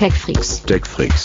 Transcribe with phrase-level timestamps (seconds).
[0.00, 0.62] TechFreaks.
[0.64, 1.24] TechFreaks.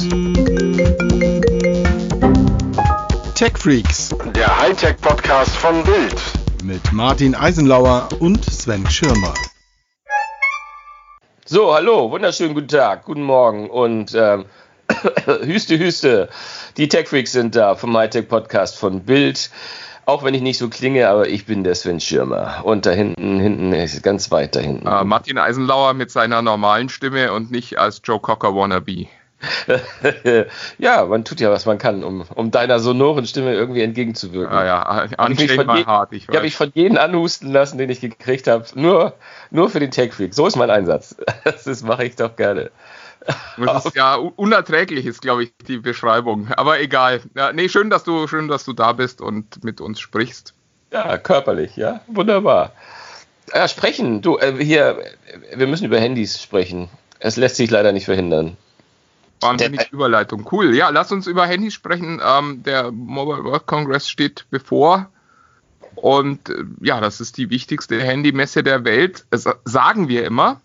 [3.34, 6.22] TechFreaks Der Hightech-Podcast von Bild.
[6.62, 9.34] mit Martin Eisenlauer und Sven Schirmer.
[11.46, 14.44] So, hallo, wunderschönen guten Tag, guten Morgen und ähm,
[15.44, 16.28] Hüste, Hüste.
[16.76, 19.52] Die Tech Freaks sind da vom Hightech Podcast von Bild.
[20.06, 22.62] Auch wenn ich nicht so klinge, aber ich bin der Sven Schirmer.
[22.64, 24.88] Und da hinten, hinten ganz weit da hinten.
[24.88, 29.08] Äh, Martin Eisenlauer mit seiner normalen Stimme und nicht als Joe Cocker wannabe.
[30.78, 34.56] ja, man tut ja, was man kann, um, um deiner sonoren Stimme irgendwie entgegenzuwirken.
[34.56, 34.82] Ah ja,
[35.18, 38.66] anstrengend mal hart, ich Ich habe mich von jedem anhusten lassen, den ich gekriegt habe.
[38.76, 39.14] Nur,
[39.52, 40.34] nur für den Tech Freak.
[40.34, 41.16] So ist mein Einsatz.
[41.66, 42.72] Das mache ich doch gerne.
[43.58, 46.50] Das ist ja unerträglich, ist, glaube ich, die Beschreibung.
[46.58, 47.22] Aber egal.
[47.36, 50.54] Ja, nee, schön, dass du, schön, dass du da bist und mit uns sprichst.
[50.92, 52.02] Ja, körperlich, ja.
[52.08, 52.72] Wunderbar.
[53.54, 54.22] Ja, sprechen.
[54.22, 54.98] Du, äh, hier,
[55.28, 56.90] äh, wir müssen über Handys sprechen.
[57.20, 58.58] Es lässt sich leider nicht verhindern.
[59.42, 60.48] Wahnsinnig Der- Überleitung.
[60.52, 60.76] Cool.
[60.76, 62.22] Ja, lass uns über Handys sprechen.
[62.24, 65.10] Ähm, der Mobile World Congress steht bevor.
[65.96, 69.26] Und äh, ja, das ist die wichtigste Handymesse der Welt.
[69.30, 70.62] Das sagen wir immer.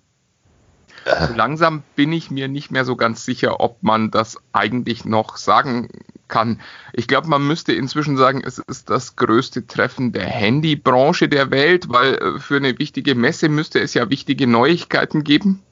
[1.05, 5.37] So langsam bin ich mir nicht mehr so ganz sicher, ob man das eigentlich noch
[5.37, 5.89] sagen
[6.29, 6.61] kann.
[6.93, 11.89] Ich glaube, man müsste inzwischen sagen, es ist das größte Treffen der Handybranche der Welt,
[11.89, 15.63] weil äh, für eine wichtige Messe müsste es ja wichtige Neuigkeiten geben.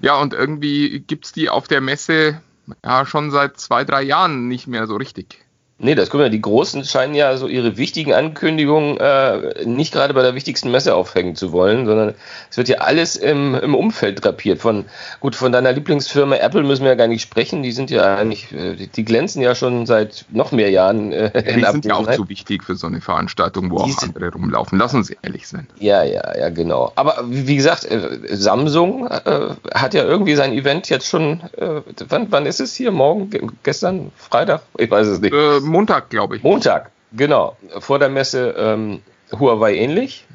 [0.00, 2.42] Ja, und irgendwie gibt's die auf der Messe
[2.84, 5.44] ja schon seit zwei, drei Jahren nicht mehr so richtig.
[5.80, 10.12] Nee, das guck mal, die Großen scheinen ja so ihre wichtigen Ankündigungen äh, nicht gerade
[10.12, 12.14] bei der wichtigsten Messe aufhängen zu wollen, sondern
[12.50, 14.58] es wird ja alles im, im Umfeld drapiert.
[14.58, 14.86] Von,
[15.20, 17.62] gut, von deiner Lieblingsfirma Apple müssen wir ja gar nicht sprechen.
[17.62, 21.62] Die sind ja eigentlich, äh, die, glänzen ja schon seit noch mehr Jahren äh, Die
[21.62, 24.80] sind ja auch zu wichtig für so eine Veranstaltung, wo Die auch andere rumlaufen.
[24.80, 25.68] Lass uns ehrlich sein.
[25.78, 26.90] Ja, ja, ja, genau.
[26.96, 31.40] Aber wie gesagt, äh, Samsung äh, hat ja irgendwie sein Event jetzt schon.
[31.56, 32.90] Äh, wann, wann ist es hier?
[32.90, 33.30] Morgen?
[33.30, 34.10] Ge gestern?
[34.16, 34.62] Freitag?
[34.76, 35.32] Ich weiß es nicht.
[35.32, 36.42] Äh, Montag, glaube ich.
[36.42, 37.56] Montag, genau.
[37.78, 39.02] Vor der Messe ähm,
[39.32, 40.26] Huawei ähnlich.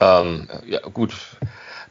[0.00, 1.14] Ähm, ja, gut.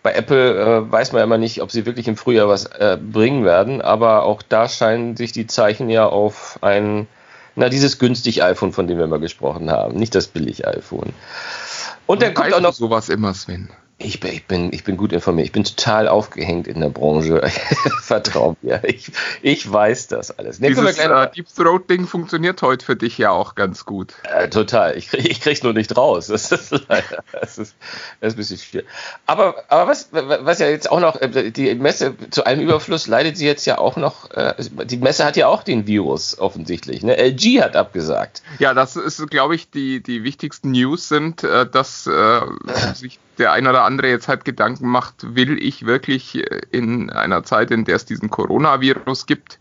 [0.02, 2.98] Bei Apple äh, weiß man ja immer nicht, ob sie wirklich im Frühjahr was äh,
[3.02, 7.08] bringen werden, aber auch da scheinen sich die Zeichen ja auf ein,
[7.56, 11.14] na, dieses günstig iPhone, von dem wir mal gesprochen haben, nicht das billig iPhone.
[12.06, 13.70] Und dann kommt auch noch sowas immer, Sven.
[14.00, 15.46] Ich bin, ich, bin, ich bin gut informiert.
[15.46, 17.42] Ich bin total aufgehängt in der Branche.
[18.02, 18.82] Vertrau mir.
[18.84, 19.12] Ich,
[19.42, 20.60] ich weiß das alles.
[20.60, 24.16] Ne, Dieses äh, Deep Throat Ding funktioniert heute für dich ja auch ganz gut.
[24.24, 24.98] äh, total.
[24.98, 26.28] Ich, krieg, ich krieg's nur nicht raus.
[26.28, 27.24] Das ist leider.
[27.32, 27.76] Das ist,
[28.20, 28.88] das ist ein bisschen schwierig.
[29.26, 33.38] Aber, aber was, was ja jetzt auch noch, äh, die Messe, zu allem Überfluss leidet
[33.38, 34.56] sie jetzt ja auch noch, äh,
[34.86, 37.04] die Messe hat ja auch den Virus offensichtlich.
[37.04, 37.16] Ne?
[37.18, 38.42] LG hat abgesagt.
[38.60, 42.42] Ja, das ist, glaube ich, die, die wichtigsten News sind, äh, dass äh,
[42.96, 47.44] sich der ein oder andere jetzt halt Gedanken macht, will ich wirklich äh, in einer
[47.44, 49.60] Zeit, in der es diesen Coronavirus gibt,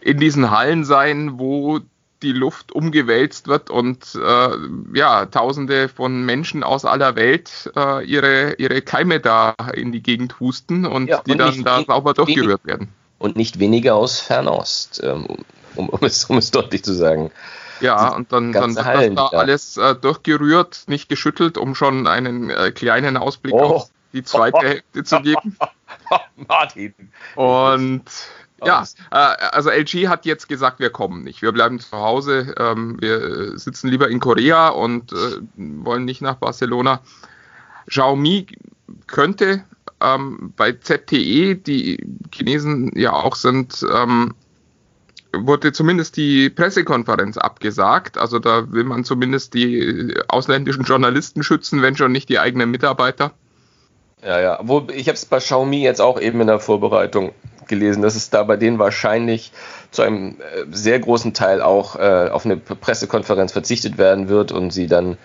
[0.00, 1.80] in diesen Hallen sein, wo
[2.22, 4.48] die Luft umgewälzt wird und äh,
[4.94, 10.40] ja, tausende von Menschen aus aller Welt äh, ihre, ihre Keime da in die Gegend
[10.40, 12.88] husten und Ja, die und dann da sauber durchgerührt werden.
[13.18, 15.26] Und nicht weniger aus Fernost, ähm,
[15.76, 17.30] um, um, es, um es deutlich zu sagen.
[17.80, 19.42] Ja, und dann, dann wird Hallen, das da ja.
[19.42, 23.60] alles äh, durchgerührt, nicht geschüttelt, um schon einen äh, kleinen Ausblick Oh.
[23.62, 25.56] auf die zweite Hälfte zu geben.
[26.48, 26.94] Martin.
[27.34, 28.04] Und
[28.64, 31.42] ja, äh, also LG hat jetzt gesagt, wir kommen nicht.
[31.42, 32.54] Wir bleiben zu Hause.
[32.58, 37.00] Ähm, wir äh, sitzen lieber in Korea und äh, wollen nicht nach Barcelona.
[37.88, 38.46] Xiaomi
[39.06, 39.64] könnte
[40.00, 44.34] ähm, bei ZTE, die Chinesen ja auch sind, ähm,
[45.40, 48.18] wurde zumindest die Pressekonferenz abgesagt.
[48.18, 53.32] Also da will man zumindest die ausländischen Journalisten schützen, wenn schon nicht die eigenen Mitarbeiter.
[54.22, 54.58] Ja, ja.
[54.62, 57.32] Wo, ich habe es bei Xiaomi jetzt auch eben in der Vorbereitung
[57.68, 59.52] gelesen, dass es da bei denen wahrscheinlich
[59.90, 64.72] zu einem äh, sehr großen Teil auch äh, auf eine Pressekonferenz verzichtet werden wird und
[64.72, 65.18] sie dann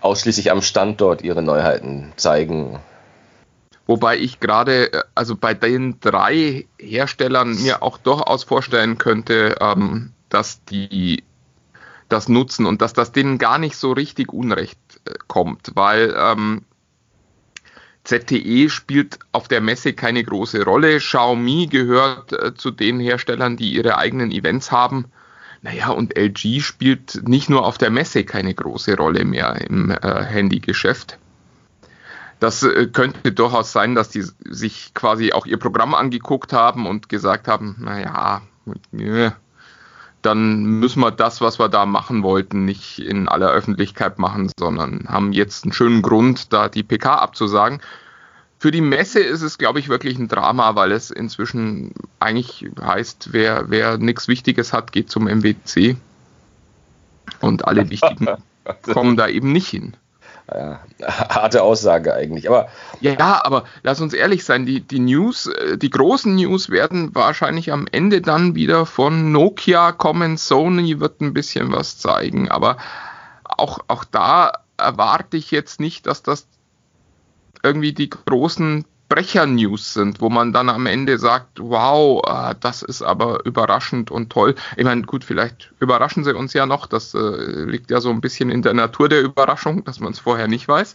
[0.00, 2.78] ausschließlich am Standort ihre Neuheiten zeigen.
[3.88, 10.12] Wobei ich gerade, äh, also bei den drei Herstellern mir auch durchaus vorstellen könnte, ähm,
[10.28, 11.24] dass die
[12.10, 16.64] das nutzen und dass das denen gar nicht so richtig Unrecht äh, kommt, weil ähm,
[18.04, 20.98] ZTE spielt auf der Messe keine große Rolle.
[20.98, 25.06] Xiaomi gehört äh, zu den Herstellern, die ihre eigenen Events haben.
[25.62, 30.24] Naja, und LG spielt nicht nur auf der Messe keine große Rolle mehr im äh,
[30.24, 31.18] Handygeschäft.
[32.40, 37.08] Das äh, könnte durchaus sein, dass die sich quasi auch ihr Programm angeguckt haben und
[37.08, 38.42] gesagt haben, naja,
[38.92, 39.30] nö,
[40.22, 45.06] dann müssen wir das, was wir da machen wollten, nicht in aller Öffentlichkeit machen, sondern
[45.08, 47.80] haben jetzt einen schönen Grund, da die PK abzusagen.
[48.58, 53.28] für die Messe ist es, glaube ich, wirklich ein Drama, weil es inzwischen eigentlich heißt,
[53.32, 55.96] wer, wer nichts Wichtiges hat, geht zum MWC.
[57.40, 58.26] Und alle Wichtigen
[58.92, 59.96] kommen da eben nicht hin.
[60.52, 62.48] Ja, harte Aussage eigentlich.
[62.48, 62.68] Aber
[63.00, 67.72] ja, aber lass uns ehrlich sein, die, die News, äh, die großen News werden wahrscheinlich
[67.72, 70.36] am Ende dann wieder von Nokia kommen.
[70.36, 72.78] Sony wird ein bisschen was zeigen, aber
[73.44, 76.46] auch, auch da erwarte ich jetzt nicht, dass das
[77.62, 83.02] irgendwie die großen Brecher-News sind, wo man dann am Ende sagt, wow, äh, das ist
[83.02, 84.54] aber überraschend und toll.
[84.76, 88.20] Ich meine, gut, vielleicht überraschen sie uns ja noch, das äh, liegt ja so ein
[88.20, 90.94] bisschen in der Natur der Überraschung, dass man es vorher nicht weiß.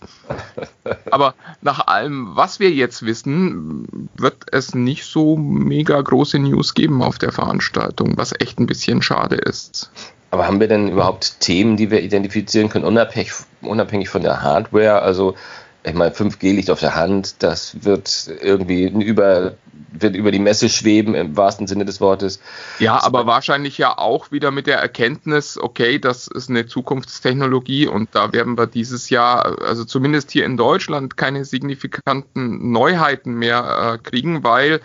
[1.12, 7.02] Aber nach allem, was wir jetzt wissen, wird es nicht so mega große News geben
[7.02, 9.92] auf der Veranstaltung, was echt ein bisschen schade ist.
[10.30, 15.04] Aber haben wir denn überhaupt Themen, die wir identifizieren können, unabhängig, unabhängig von der Hardware?
[15.04, 15.36] Also
[15.86, 19.56] ich meine, 5G liegt auf der Hand, das wird irgendwie über,
[19.92, 22.40] wird über die Messe schweben im wahrsten Sinne des Wortes.
[22.80, 27.88] Ja, das aber wahrscheinlich ja auch wieder mit der Erkenntnis, okay, das ist eine Zukunftstechnologie
[27.88, 33.96] und da werden wir dieses Jahr, also zumindest hier in Deutschland, keine signifikanten Neuheiten mehr
[33.96, 34.80] äh, kriegen, weil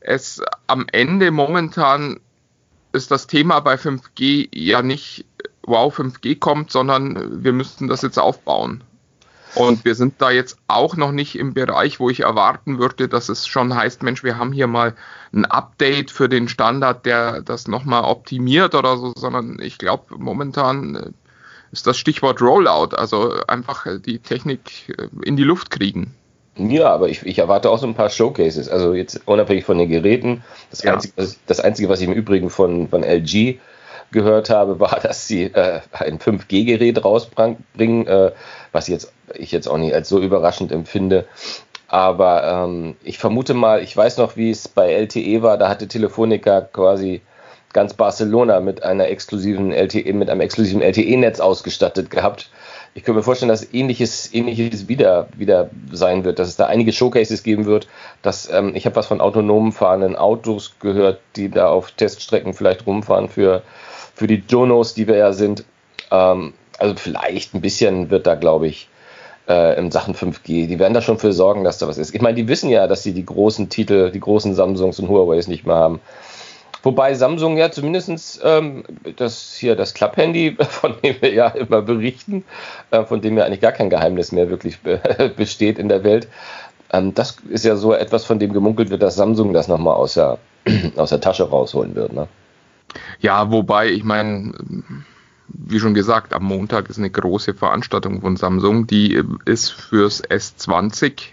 [0.00, 2.20] es am Ende momentan
[2.92, 5.24] ist das Thema bei 5G ja nicht,
[5.62, 8.82] wow, 5G kommt, sondern wir müssten das jetzt aufbauen.
[9.56, 13.30] Und wir sind da jetzt auch noch nicht im Bereich, wo ich erwarten würde, dass
[13.30, 14.94] es schon heißt, Mensch, wir haben hier mal
[15.32, 20.94] ein Update für den Standard, der das nochmal optimiert oder so, sondern ich glaube, momentan
[20.94, 21.10] äh,
[21.72, 26.14] ist das Stichwort Rollout, also einfach die Technik äh, in die Luft kriegen.
[26.58, 28.68] Ja, aber ich, ich, erwarte auch so ein paar Showcases.
[28.68, 30.42] Also jetzt unabhängig von den Geräten.
[30.70, 30.94] Das, ja.
[30.94, 31.14] Einzige,
[31.46, 33.58] das Einzige, was ich im Übrigen von, von LG
[34.12, 38.32] gehört habe, war, dass sie äh, ein 5G-Gerät rausbringen, äh,
[38.72, 41.26] was jetzt, ich jetzt auch nicht als so überraschend empfinde.
[41.88, 45.86] Aber ähm, ich vermute mal, ich weiß noch, wie es bei LTE war, da hatte
[45.86, 47.22] Telefonica quasi
[47.72, 52.50] ganz Barcelona mit einer exklusiven LTE, mit einem exklusiven LTE-Netz ausgestattet gehabt.
[52.94, 56.94] Ich könnte mir vorstellen, dass ähnliches, ähnliches wieder, wieder sein wird, dass es da einige
[56.94, 57.86] Showcases geben wird.
[58.22, 62.86] Dass, ähm, ich habe was von autonomen fahrenden Autos gehört, die da auf Teststrecken vielleicht
[62.86, 63.62] rumfahren für
[64.16, 65.64] für die Jonos, die wir ja sind.
[66.10, 68.88] Ähm, also vielleicht ein bisschen wird da, glaube ich,
[69.48, 70.66] äh, in Sachen 5G.
[70.66, 72.14] Die werden da schon für sorgen, dass da was ist.
[72.14, 75.46] Ich meine, die wissen ja, dass sie die großen Titel, die großen Samsungs und Huaweis
[75.46, 76.00] nicht mehr haben.
[76.82, 78.84] Wobei Samsung ja zumindest ähm,
[79.16, 82.44] das hier das Club-Handy, von dem wir ja immer berichten,
[82.90, 85.00] äh, von dem ja eigentlich gar kein Geheimnis mehr wirklich be
[85.36, 86.28] besteht in der Welt.
[86.92, 90.14] Ähm, das ist ja so etwas, von dem gemunkelt wird, dass Samsung das nochmal aus
[90.14, 90.38] der,
[90.96, 92.12] aus der Tasche rausholen wird.
[92.12, 92.28] Ne?
[93.20, 94.52] Ja, wobei, ich meine,
[95.48, 101.32] wie schon gesagt, am Montag ist eine große Veranstaltung von Samsung, die ist fürs S20.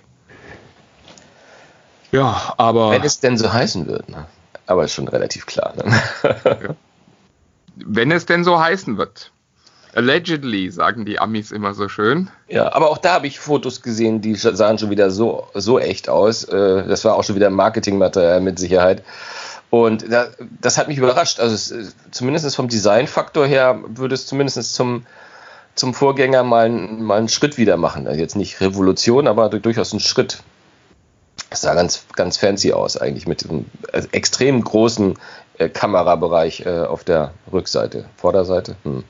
[2.11, 2.91] Ja, aber.
[2.91, 4.25] Wenn es denn so heißen wird, ne?
[4.65, 5.73] Aber ist schon relativ klar.
[5.75, 6.01] Ne?
[6.45, 6.75] ja.
[7.75, 9.31] Wenn es denn so heißen wird.
[9.95, 12.29] Allegedly, sagen die Amis immer so schön.
[12.47, 16.09] Ja, aber auch da habe ich Fotos gesehen, die sahen schon wieder so, so echt
[16.09, 16.43] aus.
[16.45, 19.03] Äh, das war auch schon wieder Marketingmaterial mit Sicherheit.
[19.73, 20.05] Und
[20.61, 21.39] das hat mich überrascht.
[21.39, 25.07] Also es, zumindest vom Designfaktor her würde es zumindest zum,
[25.73, 28.05] zum Vorgänger mal, mal einen Schritt wieder machen.
[28.05, 30.43] Also jetzt nicht Revolution, aber durchaus einen Schritt.
[31.49, 35.17] Es sah ganz, ganz fancy aus eigentlich mit diesem also extrem großen
[35.57, 38.75] äh, Kamerabereich äh, auf der Rückseite, Vorderseite.
[38.83, 39.03] Hm.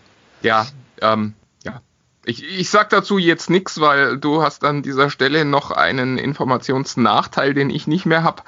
[0.43, 0.65] Ja,
[1.01, 1.33] ähm,
[1.65, 1.81] ja.
[2.23, 7.53] Ich, ich sag dazu jetzt nichts, weil du hast an dieser Stelle noch einen Informationsnachteil,
[7.53, 8.43] den ich nicht mehr habe.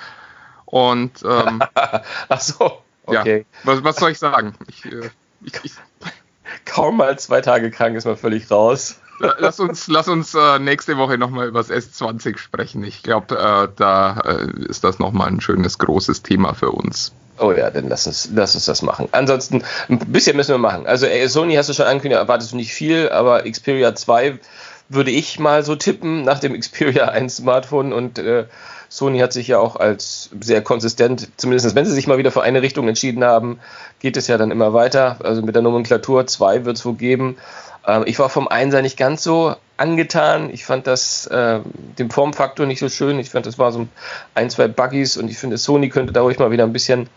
[0.65, 1.61] Und ähm,
[2.29, 3.39] ach so, okay.
[3.39, 4.55] Ja, was, was soll ich sagen?
[4.67, 5.09] Ich, äh,
[5.43, 5.73] ich, ich,
[6.65, 8.99] Kaum mal zwei Tage krank ist man völlig raus.
[9.19, 12.83] Lass uns, lass uns äh, nächste Woche nochmal über das S20 sprechen.
[12.83, 17.13] Ich glaube, äh, da äh, ist das nochmal ein schönes, großes Thema für uns.
[17.37, 19.09] Oh ja, dann lass uns, lass uns das machen.
[19.11, 20.85] Ansonsten, ein bisschen müssen wir machen.
[20.85, 24.39] Also ey, Sony hast du schon angekündigt, erwartest du nicht viel, aber Xperia 2
[24.89, 28.45] würde ich mal so tippen nach dem Xperia 1 Smartphone und äh,
[28.89, 32.43] Sony hat sich ja auch als sehr konsistent, zumindest wenn sie sich mal wieder für
[32.43, 33.59] eine Richtung entschieden haben,
[33.99, 35.17] geht es ja dann immer weiter.
[35.23, 37.37] Also mit der Nomenklatur 2 wird es wohl geben.
[37.85, 40.49] Ähm, ich war vom Einser nicht ganz so angetan.
[40.51, 41.59] Ich fand das äh,
[41.99, 43.19] den Formfaktor nicht so schön.
[43.19, 43.87] Ich fand, das war so
[44.33, 47.09] ein, zwei Buggies und ich finde, Sony könnte da ruhig mal wieder ein bisschen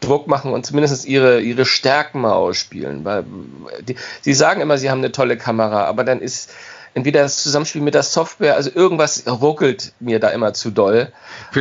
[0.00, 3.04] Druck machen und zumindest ihre, ihre Stärken mal ausspielen.
[3.04, 3.24] Weil
[3.80, 6.52] die, sie sagen immer, sie haben eine tolle Kamera, aber dann ist
[6.96, 11.12] entweder das Zusammenspiel mit der Software, also irgendwas ruckelt mir da immer zu doll.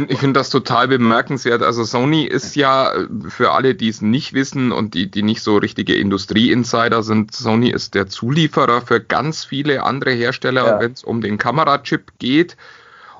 [0.08, 1.62] Ich finde das total bemerkenswert.
[1.62, 2.94] Also Sony ist ja,
[3.27, 7.70] für alle, die es nicht wissen und die, die nicht so richtige Industrie-Insider sind, Sony
[7.70, 10.80] ist der Zulieferer für ganz viele andere Hersteller, ja.
[10.80, 12.56] wenn es um den Kamerachip geht.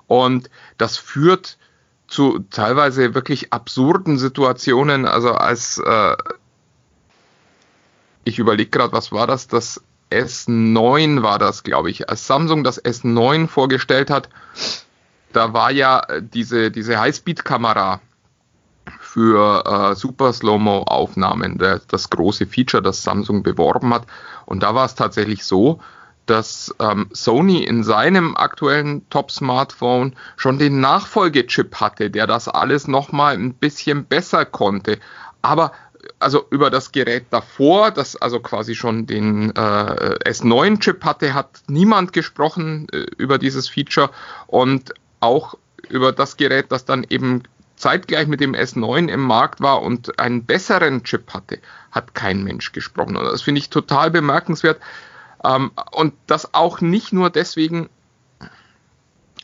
[0.08, 1.58] Und das führt
[2.08, 5.06] zu teilweise wirklich absurden Situationen.
[5.06, 6.16] Also als äh,
[8.24, 9.50] ich überlege gerade, was war das?
[9.50, 9.82] Das
[10.16, 12.10] S9 war das, glaube ich.
[12.10, 14.30] Als Samsung das S9 vorgestellt hat,
[15.34, 18.00] da war ja diese, diese Highspeed-Kamera
[19.00, 24.06] für äh, Super Slow-Mo-Aufnahmen das große Feature, das Samsung beworben hat.
[24.46, 25.80] Und da war es tatsächlich so,
[26.26, 33.36] dass ähm, Sony in seinem aktuellen Top-Smartphone schon den Nachfolgechip hatte, der das alles nochmal
[33.36, 35.00] ein bisschen besser konnte.
[35.42, 35.72] Aber
[36.20, 42.14] also über das Gerät davor, das also quasi schon den äh, S9-Chip hatte, hat niemand
[42.14, 44.10] gesprochen äh, über dieses Feature
[44.48, 45.56] und auch
[45.90, 47.44] über das Gerät, das dann eben
[47.76, 51.60] zeitgleich mit dem S9 im Markt war und einen besseren Chip hatte,
[51.92, 53.18] hat kein Mensch gesprochen.
[53.18, 54.80] Und das finde ich total bemerkenswert.
[55.44, 57.90] Ähm, und das auch nicht nur deswegen,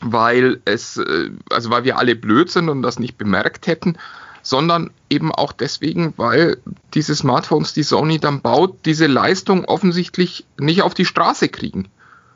[0.01, 3.98] weil es, äh, also weil wir alle blöd sind und das nicht bemerkt hätten,
[4.41, 6.57] sondern eben auch deswegen, weil
[6.93, 11.89] diese Smartphones, die Sony dann baut, diese Leistung offensichtlich nicht auf die Straße kriegen,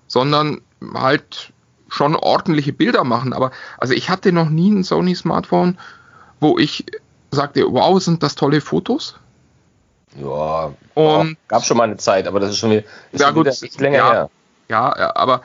[0.07, 0.61] sondern
[0.93, 1.51] halt
[1.87, 3.33] schon ordentliche Bilder machen.
[3.33, 5.77] Aber also ich hatte noch nie ein Sony Smartphone,
[6.39, 6.85] wo ich
[7.31, 9.15] sagte, wow, sind das tolle Fotos.
[10.21, 13.47] Ja, und gab schon mal eine Zeit, aber das ist schon wieder, ist ja, gut,
[13.47, 14.29] wieder länger ja, her.
[14.67, 15.41] Ja, aber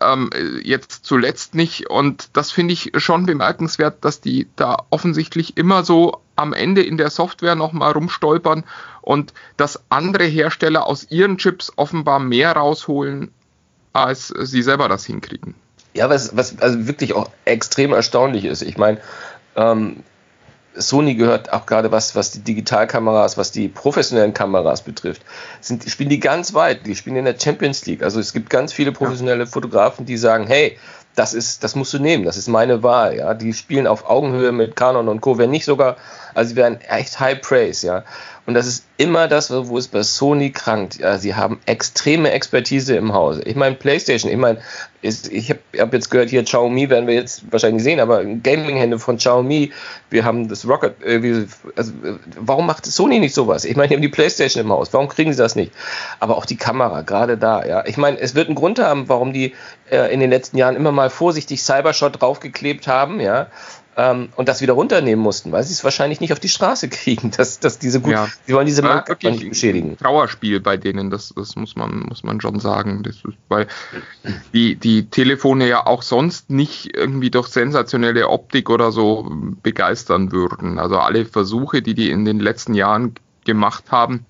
[0.00, 0.30] ähm,
[0.62, 1.88] jetzt zuletzt nicht.
[1.88, 6.96] Und das finde ich schon bemerkenswert, dass die da offensichtlich immer so am Ende in
[6.96, 8.64] der Software nochmal rumstolpern
[9.02, 13.30] und dass andere Hersteller aus ihren Chips offenbar mehr rausholen,
[13.92, 15.54] als sie selber das hinkriegen.
[15.94, 18.62] Ja, was, was also wirklich auch extrem erstaunlich ist.
[18.62, 19.00] Ich meine,
[19.54, 20.02] ähm,
[20.76, 25.22] Sony gehört auch gerade was, was die Digitalkameras, was die professionellen Kameras betrifft,
[25.60, 26.86] sind, spielen die ganz weit.
[26.86, 28.02] Die spielen in der Champions League.
[28.02, 30.78] Also es gibt ganz viele professionelle Fotografen, die sagen, hey,
[31.16, 33.34] das ist, das musst du nehmen, das ist meine Wahl, ja.
[33.34, 35.38] Die spielen auf Augenhöhe mit Canon und Co.
[35.38, 35.96] Wenn nicht sogar,
[36.36, 38.04] also sie werden echt High Praise, ja.
[38.44, 40.98] Und das ist immer das, wo es bei Sony krankt.
[40.98, 43.42] Ja, sie haben extreme Expertise im Hause.
[43.44, 44.58] Ich meine, PlayStation, ich meine,
[45.02, 49.16] ich habe hab jetzt gehört, hier Xiaomi werden wir jetzt wahrscheinlich sehen, aber Gaming-Hände von
[49.16, 49.72] Xiaomi,
[50.10, 51.92] wir haben das Rocket, äh, also,
[52.38, 53.64] warum macht Sony nicht sowas?
[53.64, 55.72] Ich meine, die haben die PlayStation im Haus, warum kriegen sie das nicht?
[56.20, 57.84] Aber auch die Kamera, gerade da, ja.
[57.86, 59.54] Ich meine, es wird einen Grund haben, warum die
[59.90, 63.48] äh, in den letzten Jahren immer mal vorsichtig Cybershot draufgeklebt haben, ja
[63.96, 67.30] ähm, und das wieder runternehmen mussten, weil sie es wahrscheinlich nicht auf die Straße kriegen,
[67.30, 68.28] dass, dass diese gut, ja.
[68.46, 69.96] sie wollen diese Marke ja, nicht beschädigen.
[69.96, 73.02] Trauerspiel bei denen, das, das muss man, muss man schon sagen.
[73.02, 73.66] Das ist, weil
[74.52, 79.30] die, die Telefone ja auch sonst nicht irgendwie durch sensationelle Optik oder so
[79.62, 80.78] begeistern würden.
[80.78, 84.26] Also alle Versuche, die die in den letzten Jahren gemacht haben,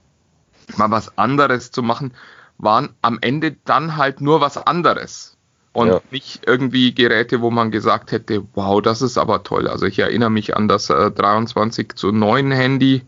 [0.77, 2.13] mal was anderes zu machen,
[2.59, 5.36] waren am Ende dann halt nur was anderes
[5.76, 6.00] und ja.
[6.11, 9.68] nicht irgendwie Geräte, wo man gesagt hätte, wow, das ist aber toll.
[9.68, 13.02] Also ich erinnere mich an das äh, 23 zu 9 Handy,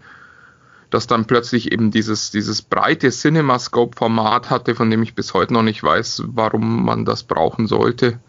[0.91, 5.63] das dann plötzlich eben dieses, dieses breite CinemaScope-Format hatte, von dem ich bis heute noch
[5.63, 8.21] nicht weiß, warum man das brauchen sollte.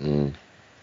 [0.00, 0.32] Mhm.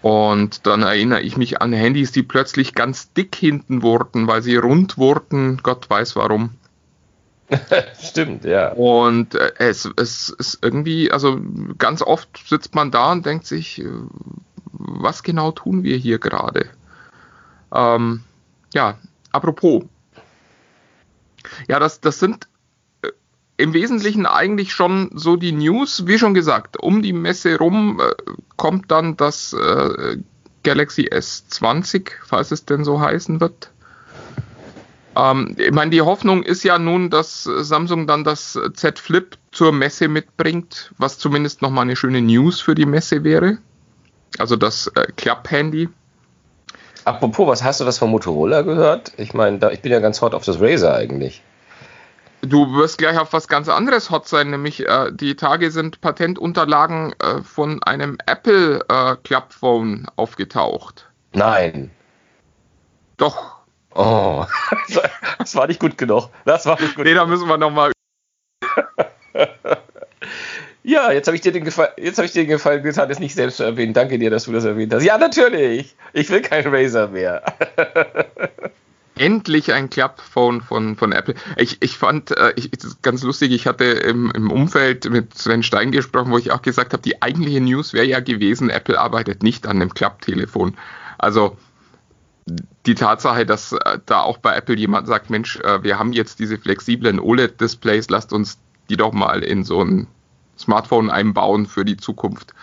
[0.01, 4.55] Und dann erinnere ich mich an Handys, die plötzlich ganz dick hinten wurden, weil sie
[4.55, 6.51] rund wurden, Gott weiß warum.
[8.01, 8.71] Stimmt, ja.
[8.73, 11.39] Und äh, es, es ist irgendwie, also
[11.77, 13.89] ganz oft sitzt man da und denkt sich, äh,
[14.71, 16.69] was genau tun wir hier gerade?
[17.73, 18.23] Ähm,
[18.73, 18.97] ja,
[19.31, 19.83] apropos.
[21.67, 22.47] Ja, das, das sind
[23.01, 23.09] äh,
[23.57, 28.13] im Wesentlichen eigentlich schon so die News, wie schon gesagt, um die Messe rum äh,
[28.57, 30.17] kommt dann das äh,
[30.63, 33.71] Galaxy S20, falls es denn so heißen wird.
[35.15, 39.71] Ähm, ich meine, die Hoffnung ist ja nun, dass Samsung dann das Z Flip zur
[39.71, 43.57] Messe mitbringt, was zumindest nochmal eine schöne News für die Messe wäre.
[44.37, 45.89] Also das äh, Klapp-Handy.
[47.03, 49.11] Apropos, was hast du das von Motorola gehört?
[49.17, 51.41] Ich meine, ich bin ja ganz hot auf das Razer eigentlich.
[52.41, 57.13] Du wirst gleich auf was ganz anderes hot sein, nämlich äh, die Tage sind Patentunterlagen
[57.19, 61.07] äh, von einem Apple äh, Clubphone aufgetaucht.
[61.33, 61.91] Nein.
[63.17, 63.60] Doch,
[63.93, 64.45] Oh,
[65.37, 66.29] das war nicht gut genug.
[66.45, 67.05] Das war nicht gut.
[67.05, 67.91] Nee, da müssen wir nochmal.
[70.83, 73.19] ja, jetzt habe ich dir den Gefallen, jetzt habe ich dir den Gefallen getan, es
[73.19, 73.93] nicht selbst zu erwähnen.
[73.93, 75.03] Danke dir, dass du das erwähnt hast.
[75.03, 75.95] Ja, natürlich.
[76.13, 77.43] Ich will kein Razer mehr.
[79.17, 81.35] Endlich ein Clubphone von, von Apple.
[81.57, 82.71] Ich, ich fand, äh, ich,
[83.01, 86.93] ganz lustig, ich hatte im, im Umfeld mit Sven Stein gesprochen, wo ich auch gesagt
[86.93, 90.77] habe, die eigentliche News wäre ja gewesen, Apple arbeitet nicht an dem Club-Telefon.
[91.17, 91.57] Also
[92.85, 96.39] die Tatsache, dass äh, da auch bei Apple jemand sagt, Mensch, äh, wir haben jetzt
[96.39, 98.57] diese flexiblen OLED-Displays, lasst uns
[98.89, 100.07] die doch mal in so ein
[100.57, 102.53] Smartphone einbauen für die Zukunft.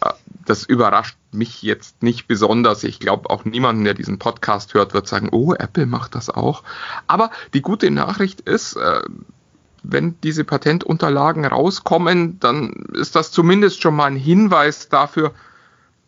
[0.00, 0.10] Äh,
[0.44, 2.84] das überrascht mich jetzt nicht besonders.
[2.84, 6.62] Ich glaube auch niemanden, der diesen Podcast hört, wird sagen, oh, Apple macht das auch.
[7.06, 8.78] Aber die gute Nachricht ist,
[9.82, 15.32] wenn diese Patentunterlagen rauskommen, dann ist das zumindest schon mal ein Hinweis dafür,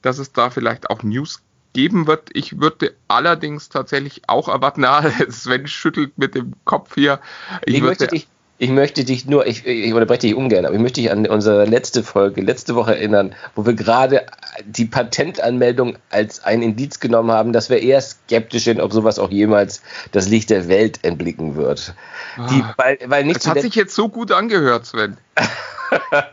[0.03, 1.43] dass es da vielleicht auch News
[1.77, 2.31] geben wird.
[2.33, 7.21] Ich würde allerdings tatsächlich auch erwarten, na, Sven schüttelt mit dem Kopf hier.
[7.67, 8.29] Ich, ich möchte dich
[8.59, 11.67] ich möchte dich nur, ich, ich unterbreche dich ungern, aber ich möchte dich an unsere
[11.67, 14.25] letzte Folge, letzte Woche erinnern, wo wir gerade
[14.65, 19.31] die Patentanmeldung als ein Indiz genommen haben, dass wir eher skeptisch sind, ob sowas auch
[19.31, 21.95] jemals das Licht der Welt entblicken wird.
[22.39, 25.19] Ah, die, weil, weil nicht das hat sich jetzt so gut angehört, Sven.
[26.13, 26.31] ja,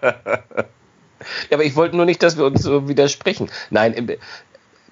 [1.52, 3.50] aber ich wollte nur nicht, dass wir uns so widersprechen.
[3.70, 4.18] Nein,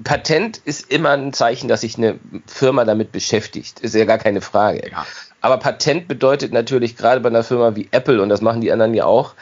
[0.03, 3.79] Patent ist immer ein Zeichen, dass sich eine Firma damit beschäftigt.
[3.79, 4.89] Ist ja gar keine Frage.
[4.91, 5.05] Ja.
[5.41, 8.93] Aber Patent bedeutet natürlich gerade bei einer Firma wie Apple, und das machen die anderen
[8.93, 9.33] ja auch,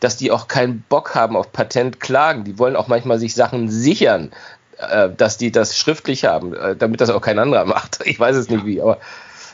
[0.00, 2.44] dass die auch keinen Bock haben auf Patentklagen.
[2.44, 4.30] Die wollen auch manchmal sich Sachen sichern,
[4.78, 8.00] äh, dass die das schriftlich haben, äh, damit das auch kein anderer macht.
[8.04, 8.98] Ich weiß es nicht wie, aber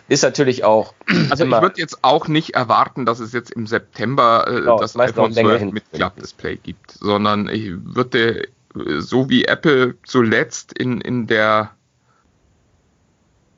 [0.06, 0.92] ist natürlich auch.
[1.30, 4.98] Also ich würde jetzt auch nicht erwarten, dass es jetzt im September äh, genau, das
[4.98, 11.70] iPhone 12 mit Klappdisplay gibt, sondern ich würde so wie Apple zuletzt in, in der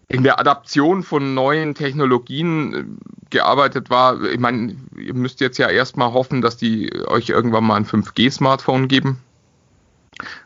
[0.09, 2.85] in der Adaption von neuen Technologien äh,
[3.31, 4.23] gearbeitet war.
[4.23, 8.87] Ich meine, ihr müsst jetzt ja erstmal hoffen, dass die euch irgendwann mal ein 5G-Smartphone
[8.87, 9.19] geben.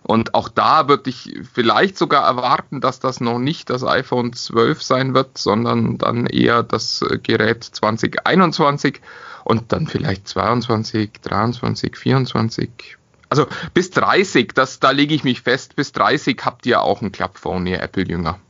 [0.02, 4.82] Und auch da würde ich vielleicht sogar erwarten, dass das noch nicht das iPhone 12
[4.82, 9.00] sein wird, sondern dann eher das äh, Gerät 2021
[9.44, 12.98] und dann vielleicht 22, 23, 24.
[13.30, 17.12] Also bis 30, das, da lege ich mich fest, bis 30 habt ihr auch ein
[17.12, 18.40] Klappphone, ihr Apple-Jünger.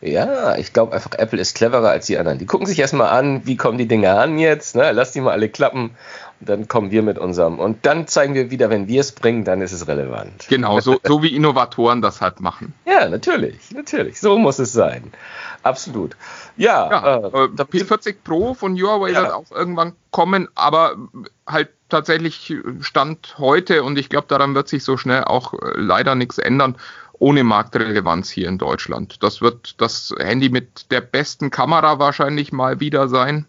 [0.00, 2.38] Ja, ich glaube einfach, Apple ist cleverer als die anderen.
[2.38, 4.92] Die gucken sich erstmal an, wie kommen die Dinge an jetzt, ne?
[4.92, 5.90] lass die mal alle klappen
[6.40, 7.58] dann kommen wir mit unserem.
[7.58, 10.46] Und dann zeigen wir wieder, wenn wir es bringen, dann ist es relevant.
[10.48, 12.74] Genau, so, so wie Innovatoren das halt machen.
[12.88, 14.18] Ja, natürlich, natürlich.
[14.18, 15.12] So muss es sein.
[15.62, 16.16] Absolut.
[16.56, 19.22] Ja, ja äh, der P40 Pro von Huawei ja.
[19.22, 20.96] wird auch irgendwann kommen, aber
[21.46, 26.16] halt tatsächlich Stand heute und ich glaube, daran wird sich so schnell auch äh, leider
[26.16, 26.76] nichts ändern
[27.20, 29.22] ohne Marktrelevanz hier in Deutschland.
[29.22, 33.46] Das wird das Handy mit der besten Kamera wahrscheinlich mal wieder sein.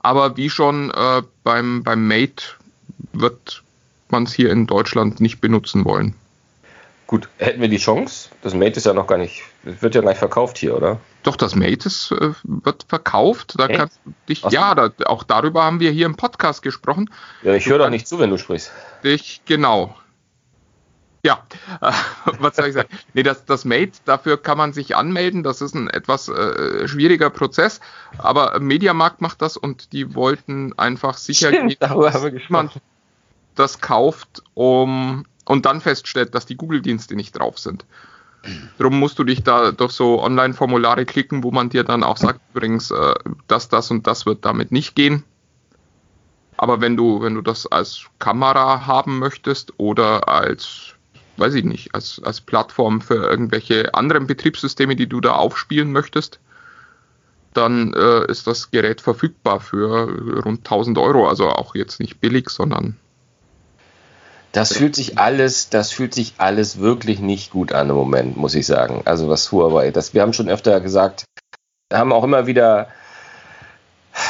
[0.00, 2.44] Aber wie schon äh, beim, beim Mate
[3.12, 3.62] wird
[4.08, 6.14] man es hier in Deutschland nicht benutzen wollen.
[7.06, 8.28] Gut, hätten wir die Chance?
[8.42, 11.00] Das Mate ist ja noch gar nicht, wird ja gleich verkauft hier, oder?
[11.24, 13.54] Doch, das Mate ist, äh, wird verkauft.
[13.58, 17.10] Da kannst du dich, ja, da, auch darüber haben wir hier im Podcast gesprochen.
[17.42, 18.70] Ja, ich höre doch nicht zu, wenn du sprichst.
[19.02, 19.96] Dich, genau.
[21.22, 21.44] Ja,
[21.80, 21.92] äh,
[22.38, 22.88] was soll ich sagen?
[23.14, 25.42] Nee, das, das Mate, dafür kann man sich anmelden.
[25.42, 27.80] Das ist ein etwas äh, schwieriger Prozess.
[28.18, 32.80] Aber Mediamarkt macht das und die wollten einfach sicher Stimmt, gehen, dass jemand
[33.54, 37.84] das kauft, um und dann feststellt, dass die Google-Dienste nicht drauf sind.
[38.78, 42.40] Darum musst du dich da durch so Online-Formulare klicken, wo man dir dann auch sagt,
[42.54, 43.14] übrigens, äh,
[43.48, 45.24] das, das und das wird damit nicht gehen.
[46.56, 50.94] Aber wenn du, wenn du das als Kamera haben möchtest oder als
[51.36, 56.40] weiß ich nicht, als, als Plattform für irgendwelche anderen Betriebssysteme, die du da aufspielen möchtest,
[57.54, 61.28] dann äh, ist das Gerät verfügbar für rund 1000 Euro.
[61.28, 62.96] Also auch jetzt nicht billig, sondern.
[64.52, 68.54] Das fühlt sich alles, das fühlt sich alles wirklich nicht gut an im Moment, muss
[68.54, 69.02] ich sagen.
[69.04, 71.24] Also was Huawei, das, wir haben schon öfter gesagt,
[71.92, 72.88] haben auch immer wieder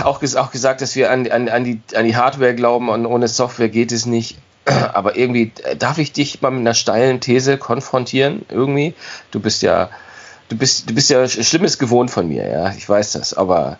[0.05, 3.29] auch, auch gesagt, dass wir an, an, an, die, an die Hardware glauben und ohne
[3.29, 4.39] Software geht es nicht.
[4.93, 8.95] Aber irgendwie äh, darf ich dich mal mit einer steilen These konfrontieren, irgendwie.
[9.31, 9.91] Du bist ja,
[10.49, 13.79] du bist, du bist ja Schlimmes gewohnt von mir, ja, ich weiß das, aber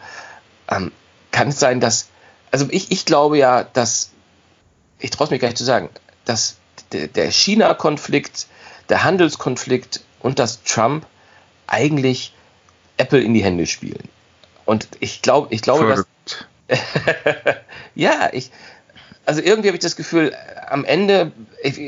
[0.69, 0.93] ähm,
[1.31, 2.09] kann es sein, dass,
[2.51, 4.11] also ich, ich glaube ja, dass,
[4.99, 5.91] ich traue es mir gar nicht zu sagen,
[6.25, 6.57] dass
[6.93, 8.47] der, China-Konflikt,
[8.89, 11.07] der Handelskonflikt und das Trump
[11.67, 12.35] eigentlich
[12.97, 14.09] Apple in die Hände spielen.
[14.65, 16.49] Und ich glaube, ich glaube, Verrückt.
[16.69, 16.79] dass.
[17.95, 18.51] ja, ich,
[19.27, 20.35] also irgendwie habe ich das Gefühl,
[20.69, 21.33] am Ende,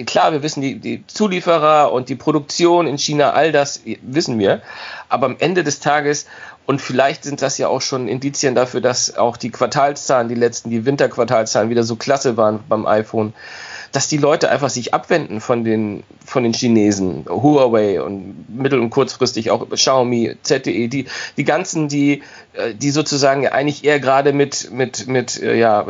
[0.06, 4.60] klar, wir wissen die, die Zulieferer und die Produktion in China, all das wissen wir,
[5.08, 6.26] aber am Ende des Tages,
[6.66, 10.70] und vielleicht sind das ja auch schon Indizien dafür, dass auch die Quartalszahlen, die letzten,
[10.70, 13.32] die Winterquartalszahlen wieder so klasse waren beim iPhone,
[13.92, 18.88] dass die Leute einfach sich abwenden von den, von den Chinesen, Huawei und mittel- und
[18.90, 21.04] kurzfristig auch Xiaomi, ZTE, die,
[21.36, 22.22] die ganzen, die,
[22.54, 25.84] äh, die sozusagen eigentlich eher gerade mit, mit, mit äh, ja,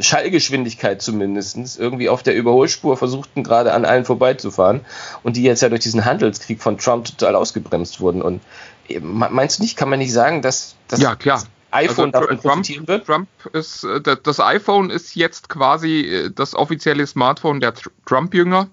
[0.00, 4.82] Schallgeschwindigkeit zumindest irgendwie auf der Überholspur versuchten, gerade an allen vorbeizufahren
[5.22, 8.20] und die jetzt ja durch diesen Handelskrieg von Trump total ausgebremst wurden.
[8.20, 8.42] Und
[8.81, 12.38] äh, meinst du nicht, kann man nicht sagen, dass, dass ja, klar iPhone also, davon
[12.38, 13.06] profitieren wird?
[13.06, 17.74] Trump ist, äh, das iPhone ist jetzt quasi äh, das offizielle Smartphone der
[18.06, 18.68] Trump-Jünger.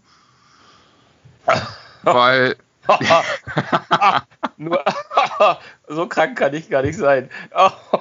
[2.04, 2.56] weil.
[4.58, 4.84] Nur,
[5.88, 7.30] so krank kann ich gar nicht sein.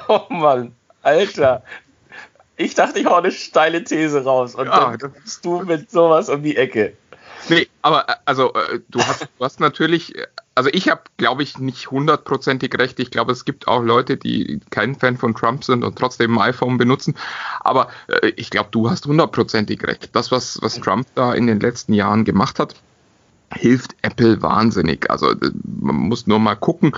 [0.09, 1.63] Oh Mann, Alter.
[2.57, 6.29] Ich dachte, ich hau eine steile These raus und ja, dann kommst du mit sowas
[6.29, 6.95] um die Ecke.
[7.49, 8.53] Nee, aber äh, also
[8.89, 10.15] du hast, du hast natürlich
[10.59, 12.99] also ich habe, glaube ich, nicht hundertprozentig recht.
[12.99, 16.49] Ich glaube, es gibt auch Leute, die kein Fan von Trump sind und trotzdem ein
[16.49, 17.15] iPhone benutzen.
[17.61, 20.11] Aber äh, ich glaube, du hast hundertprozentig recht.
[20.15, 22.75] Das, was, was Trump da in den letzten Jahren gemacht hat,
[23.55, 25.09] hilft Apple wahnsinnig.
[25.09, 26.91] Also äh, man muss nur mal gucken.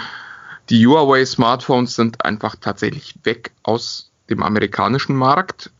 [0.70, 5.70] Die Huawei-Smartphones sind einfach tatsächlich weg aus dem amerikanischen Markt,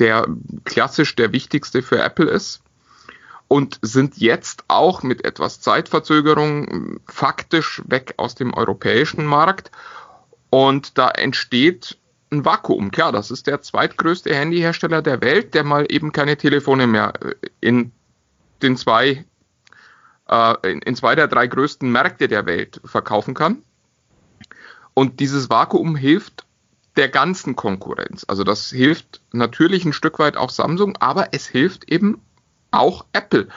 [0.00, 0.26] der
[0.64, 2.62] klassisch der wichtigste für Apple ist
[3.48, 9.70] und sind jetzt auch mit etwas Zeitverzögerung faktisch weg aus dem europäischen Markt.
[10.50, 11.98] Und da entsteht
[12.30, 12.90] ein Vakuum.
[12.90, 17.34] Klar, das ist der zweitgrößte Handyhersteller der Welt, der mal eben keine Telefone mehr äh,
[17.60, 17.92] in
[18.62, 19.24] den zwei,
[20.28, 23.62] äh, in zwei der drei größten Märkte der Welt verkaufen kann.
[24.92, 26.44] Und dieses Vakuum hilft
[26.96, 28.24] der ganzen Konkurrenz.
[28.26, 32.20] Also das hilft natürlich ein Stück weit auch Samsung, aber es hilft eben
[32.70, 33.48] auch Apple.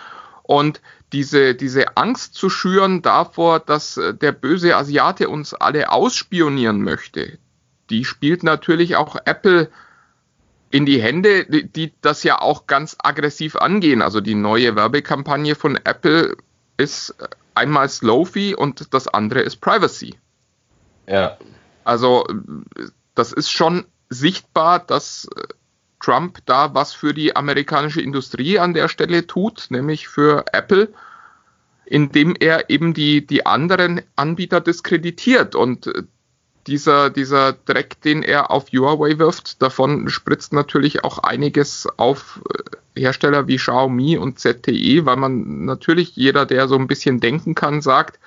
[0.43, 0.81] Und
[1.13, 7.37] diese, diese Angst zu schüren davor, dass äh, der böse Asiate uns alle ausspionieren möchte,
[7.89, 9.69] die spielt natürlich auch Apple
[10.69, 14.01] in die Hände, die, die das ja auch ganz aggressiv angehen.
[14.01, 16.37] Also die neue Werbekampagne von Apple
[16.77, 20.15] ist äh, einmal Slow-Fee und das andere ist Privacy.
[21.07, 21.37] Ja.
[21.83, 25.27] Also äh, das ist schon sichtbar, dass
[26.01, 30.89] Trump da was für die amerikanische Industrie an der Stelle tut, nämlich für Apple,
[31.85, 35.55] indem er eben die, die anderen Anbieter diskreditiert.
[35.55, 36.03] Und äh,
[36.67, 42.41] dieser, dieser Dreck, den er auf Huawei wirft, davon spritzt natürlich auch einiges auf
[42.95, 47.55] äh, Hersteller wie Xiaomi und ZTE, weil man natürlich jeder, der so ein bisschen denken
[47.55, 48.19] kann, sagt,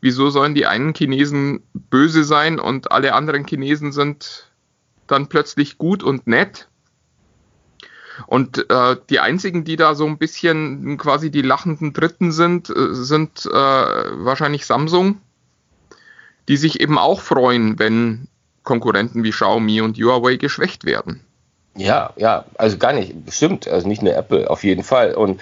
[0.00, 4.50] wieso sollen die einen Chinesen böse sein und alle anderen Chinesen sind
[5.06, 6.68] dann plötzlich gut und nett.
[8.26, 12.94] Und äh, die einzigen, die da so ein bisschen quasi die lachenden Dritten sind, äh,
[12.94, 15.18] sind äh, wahrscheinlich Samsung,
[16.48, 18.28] die sich eben auch freuen, wenn
[18.62, 21.20] Konkurrenten wie Xiaomi und Huawei geschwächt werden.
[21.74, 25.14] Ja, ja, also gar nicht, stimmt, also nicht nur Apple, auf jeden Fall.
[25.14, 25.40] Und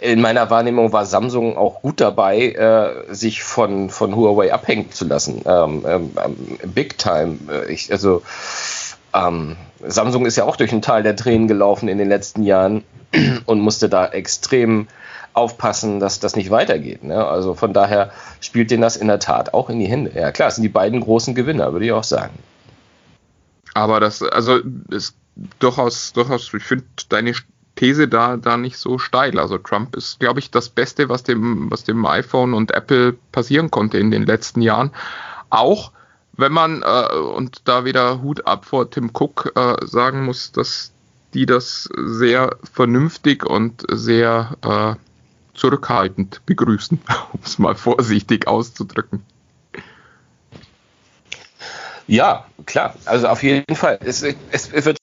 [0.00, 5.06] in meiner Wahrnehmung war Samsung auch gut dabei, äh, sich von, von Huawei abhängen zu
[5.06, 5.42] lassen.
[5.46, 6.10] Ähm, ähm,
[6.74, 7.38] big time.
[7.50, 8.22] Äh, ich, also
[9.14, 12.84] ähm, Samsung ist ja auch durch ein Tal der Tränen gelaufen in den letzten Jahren
[13.46, 14.88] und musste da extrem
[15.34, 17.04] aufpassen, dass das nicht weitergeht.
[17.04, 17.24] Ne?
[17.26, 20.12] Also von daher spielt denen das in der Tat auch in die Hände.
[20.14, 22.38] Ja klar, es sind die beiden großen Gewinner, würde ich auch sagen.
[23.74, 25.16] Aber das, also ist
[25.58, 27.32] durchaus, durchaus, ich finde deine
[27.76, 29.38] These da, da nicht so steil.
[29.38, 33.70] Also Trump ist, glaube ich, das Beste, was dem, was dem iPhone und Apple passieren
[33.70, 34.90] konnte in den letzten Jahren.
[35.48, 35.92] Auch
[36.34, 40.92] wenn man, äh, und da wieder Hut ab vor Tim Cook äh, sagen muss, dass
[41.34, 47.00] die das sehr vernünftig und sehr äh, zurückhaltend begrüßen,
[47.32, 49.24] um es mal vorsichtig auszudrücken.
[52.06, 52.94] Ja, klar.
[53.04, 53.98] Also auf jeden Fall.
[54.02, 54.36] Es, es,
[54.72, 54.98] es wird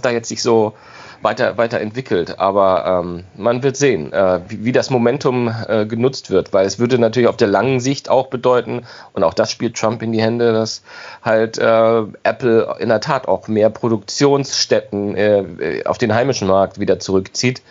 [0.00, 0.74] da jetzt nicht so
[1.22, 2.38] weiter, weiterentwickelt.
[2.38, 6.78] Aber ähm, man wird sehen, äh, wie, wie, das Momentum äh, genutzt wird, weil es
[6.78, 10.22] würde natürlich auf der langen Sicht auch bedeuten, und auch das spielt Trump in die
[10.22, 10.82] Hände, dass
[11.22, 16.98] halt äh, Apple in der Tat auch mehr Produktionsstätten äh, auf den heimischen Markt wieder
[16.98, 17.62] zurückzieht.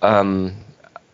[0.00, 0.52] Ähm,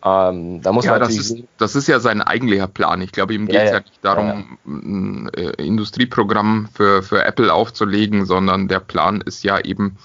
[0.03, 3.01] ähm, da muss ja, man das ist, das ist ja sein eigentlicher Plan.
[3.01, 3.73] Ich glaube, ihm geht es ja, ja.
[3.73, 9.43] ja, nicht darum, ja, ein äh, Industrieprogramm für, für Apple aufzulegen, sondern der Plan ist
[9.43, 9.97] ja eben,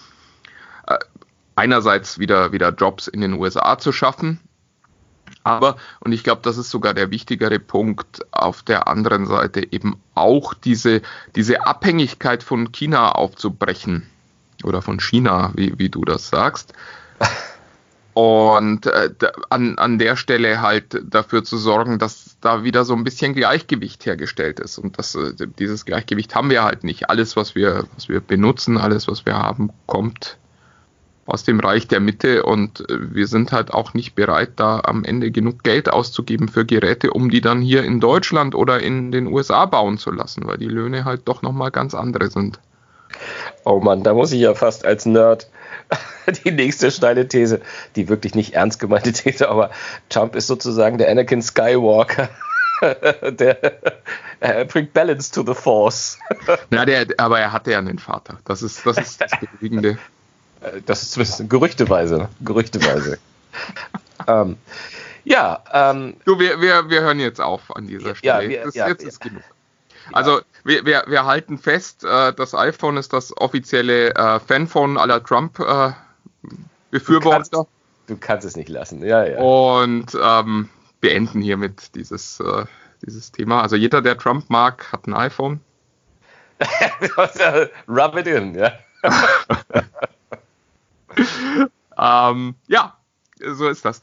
[1.56, 4.40] einerseits wieder, wieder Jobs in den USA zu schaffen,
[5.44, 9.96] aber, und ich glaube, das ist sogar der wichtigere Punkt, auf der anderen Seite eben
[10.14, 11.02] auch diese,
[11.36, 14.08] diese Abhängigkeit von China aufzubrechen.
[14.62, 16.72] Oder von China, wie, wie du das sagst.
[18.14, 19.10] Und äh,
[19.50, 24.06] an, an der Stelle halt dafür zu sorgen, dass da wieder so ein bisschen Gleichgewicht
[24.06, 24.78] hergestellt ist.
[24.78, 27.10] Und das, äh, dieses Gleichgewicht haben wir halt nicht.
[27.10, 30.38] Alles, was wir, was wir benutzen, alles, was wir haben, kommt
[31.26, 35.30] aus dem Reich der Mitte und wir sind halt auch nicht bereit, da am Ende
[35.30, 39.66] genug Geld auszugeben für Geräte, um die dann hier in Deutschland oder in den USA
[39.66, 42.60] bauen zu lassen, weil die Löhne halt doch nochmal ganz andere sind.
[43.64, 45.48] Oh Mann, da muss ich ja fast als Nerd
[46.44, 47.60] die nächste steile These,
[47.96, 49.70] die wirklich nicht ernst gemeinte These, aber
[50.08, 52.28] Trump ist sozusagen der Anakin Skywalker
[53.30, 53.58] der,
[54.40, 56.18] er bringt Balance to the Force.
[56.70, 58.38] Na, der, aber er hatte ja einen Vater.
[58.44, 59.98] Das ist das, ist das Beruhigende.
[60.86, 62.28] Das ist zumindest gerüchteweise.
[62.40, 63.18] Gerüchteweise.
[64.26, 64.56] ähm,
[65.24, 68.42] ja, ähm, Du, wir, wir, wir hören jetzt auf an dieser Stelle.
[68.44, 69.08] Ja, wir- das, ja, jetzt ja.
[69.08, 69.42] ist genug.
[70.12, 75.22] Also wir, wir, wir halten fest, äh, das iPhone ist das offizielle äh, Fanphone aller
[75.24, 75.92] Trump äh,
[76.90, 77.66] Befürworter
[78.06, 79.04] du kannst es nicht lassen.
[79.04, 79.38] Ja, ja.
[79.40, 80.68] und ähm,
[81.00, 82.64] beenden hiermit dieses, äh,
[83.02, 83.62] dieses Thema.
[83.62, 85.60] Also jeder, der Trump mag, hat ein iPhone.
[87.88, 88.72] Rub it in, ja.
[91.96, 92.96] Ähm, ja,
[93.40, 94.00] so ist das.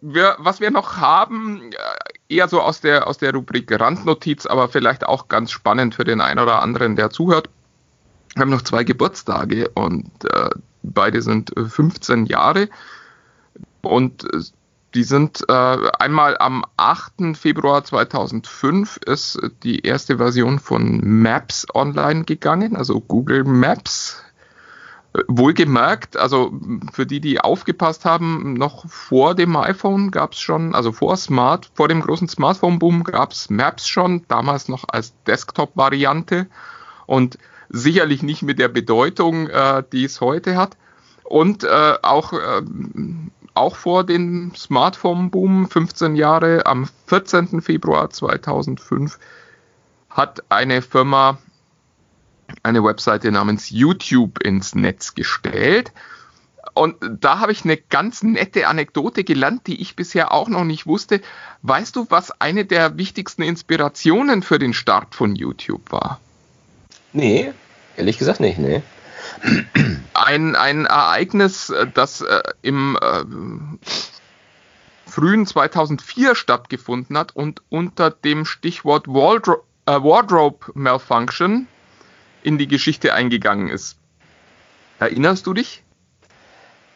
[0.00, 4.68] Wir, was wir noch haben, äh, eher so aus der, aus der Rubrik Randnotiz, aber
[4.68, 7.48] vielleicht auch ganz spannend für den einen oder anderen, der zuhört.
[8.34, 10.50] Wir haben noch zwei Geburtstage und äh,
[10.82, 12.68] beide sind äh, 15 Jahre.
[13.82, 14.40] Und äh,
[14.94, 17.36] die sind äh, einmal am 8.
[17.36, 24.22] Februar 2005 ist die erste Version von Maps online gegangen, also Google Maps.
[25.28, 26.52] Wohlgemerkt, also
[26.92, 31.70] für die, die aufgepasst haben, noch vor dem iPhone gab es schon, also vor Smart,
[31.74, 36.46] vor dem großen Smartphone-Boom gab es Maps schon, damals noch als Desktop-Variante
[37.06, 37.36] und
[37.68, 40.78] sicherlich nicht mit der Bedeutung, äh, die es heute hat.
[41.24, 42.62] Und äh, auch, äh,
[43.52, 47.60] auch vor dem Smartphone-Boom, 15 Jahre, am 14.
[47.60, 49.18] Februar 2005,
[50.08, 51.38] hat eine Firma
[52.62, 55.92] eine Webseite namens YouTube ins Netz gestellt.
[56.74, 60.86] Und da habe ich eine ganz nette Anekdote gelernt, die ich bisher auch noch nicht
[60.86, 61.20] wusste.
[61.62, 66.20] Weißt du, was eine der wichtigsten Inspirationen für den Start von YouTube war?
[67.12, 67.52] Nee,
[67.96, 68.82] ehrlich gesagt nicht, nee.
[70.14, 73.24] Ein, ein Ereignis, äh, das äh, im äh,
[75.06, 81.66] frühen 2004 stattgefunden hat und unter dem Stichwort Wardro äh, Wardrobe Malfunction
[82.42, 83.96] in die Geschichte eingegangen ist.
[84.98, 85.82] Erinnerst du dich?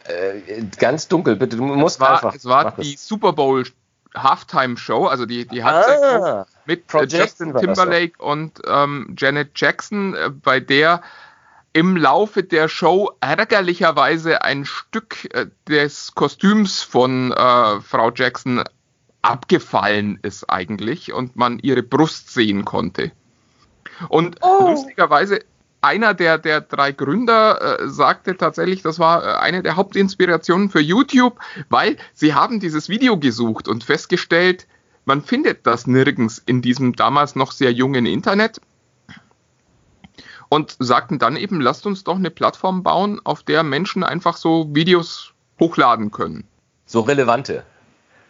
[0.05, 1.57] Äh, ganz dunkel, bitte.
[1.57, 2.35] Du musst Es war, einfach.
[2.35, 3.65] es war die Super Bowl
[4.15, 9.51] Halftime Show, also die, die Halbzeit Ah, mit äh, Justin das Timberlake und ähm, Janet
[9.55, 11.01] Jackson, äh, bei der
[11.73, 18.63] im Laufe der Show ärgerlicherweise ein Stück äh, des Kostüms von äh, Frau Jackson
[19.21, 23.11] abgefallen ist eigentlich und man ihre Brust sehen konnte.
[24.09, 24.69] Und Oh.
[24.69, 25.39] lustigerweise,
[25.81, 30.79] einer der, der drei Gründer äh, sagte tatsächlich, das war äh, eine der Hauptinspirationen für
[30.81, 34.67] YouTube, weil sie haben dieses Video gesucht und festgestellt,
[35.05, 38.59] man findet das nirgends in diesem damals noch sehr jungen Internet.
[40.49, 44.67] Und sagten dann eben, lasst uns doch eine Plattform bauen, auf der Menschen einfach so
[44.73, 46.45] Videos hochladen können.
[46.85, 47.63] so relevante.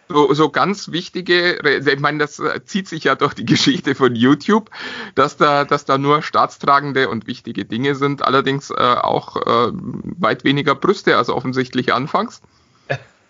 [0.10, 4.15] So, so ganz wichtige, ich meine, das äh, zieht sich ja durch die Geschichte von
[4.15, 4.70] YouTube,
[5.15, 10.46] dass da, dass da nur staatstragende und wichtige Dinge sind, allerdings äh, auch äh, weit
[10.46, 12.41] weniger Brüste als offensichtlich anfangs.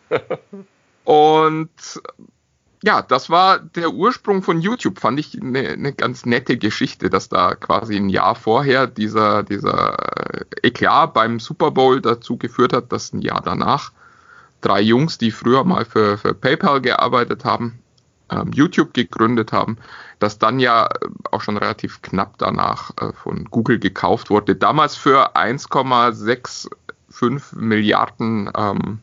[1.04, 1.70] Und
[2.84, 7.30] ja, das war der Ursprung von YouTube, fand ich eine, eine ganz nette Geschichte, dass
[7.30, 9.98] da quasi ein Jahr vorher dieser, dieser
[10.62, 13.92] Eklat beim Super Bowl dazu geführt hat, dass ein Jahr danach
[14.62, 17.80] drei Jungs, die früher mal für, für PayPal gearbeitet haben,
[18.30, 19.78] ähm, YouTube gegründet haben,
[20.20, 20.90] das dann ja äh,
[21.32, 24.56] auch schon relativ knapp danach äh, von Google gekauft wurde.
[24.56, 29.00] Damals für 1,65 Milliarden ähm,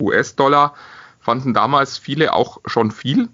[0.00, 0.74] US-Dollar
[1.20, 3.28] fanden damals viele auch schon viel.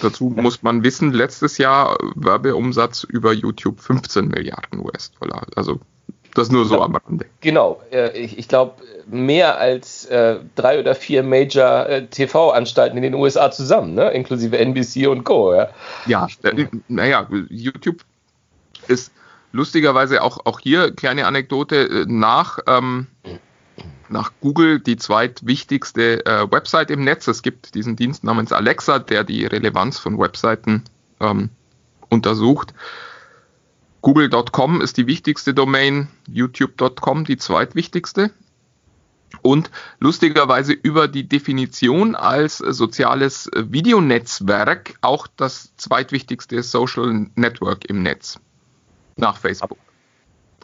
[0.00, 5.46] Dazu muss man wissen, letztes Jahr Werbeumsatz über YouTube 15 Milliarden US-Dollar.
[5.56, 5.80] Also
[6.34, 6.82] das nur so Ja.
[6.82, 7.26] am Rande.
[7.40, 8.74] Genau, äh, ich, ich glaube,
[9.06, 14.10] mehr als äh, drei oder vier Major äh, TV-Anstalten in den USA zusammen, ne?
[14.10, 15.54] inklusive NBC und Co.
[15.54, 15.68] Ja?
[16.06, 18.02] Ja, äh, naja, YouTube
[18.88, 19.12] ist
[19.52, 23.06] lustigerweise auch, auch hier kleine Anekdote äh, nach, ähm,
[24.08, 27.26] nach Google die zweitwichtigste äh, Website im Netz.
[27.28, 30.84] Es gibt diesen Dienst namens Alexa, der die Relevanz von Webseiten
[31.20, 31.50] ähm,
[32.08, 32.74] untersucht.
[34.02, 38.30] Google.com ist die wichtigste Domain, YouTube.com die zweitwichtigste.
[39.42, 48.40] Und lustigerweise über die Definition als soziales Videonetzwerk auch das zweitwichtigste Social Network im Netz
[49.16, 49.78] nach Facebook.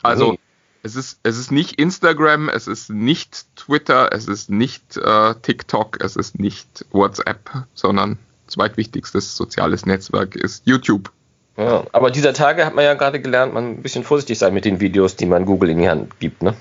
[0.03, 0.39] Also Mhm.
[0.83, 6.03] es ist, es ist nicht Instagram, es ist nicht Twitter, es ist nicht äh, TikTok,
[6.03, 8.19] es ist nicht WhatsApp, sondern
[8.49, 11.13] zweitwichtigstes soziales Netzwerk ist YouTube.
[11.57, 14.65] Ja, aber dieser Tage hat man ja gerade gelernt, man ein bisschen vorsichtig sein mit
[14.65, 16.43] den Videos, die man Google in die Hand gibt.
[16.43, 16.55] Ne?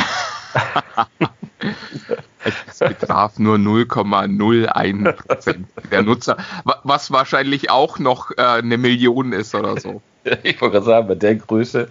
[2.65, 6.37] Das betraf nur 0,01 Prozent der Nutzer,
[6.83, 10.01] was wahrscheinlich auch noch äh, eine Million ist oder so.
[10.43, 11.89] Ich wollte gerade sagen, bei der Größe.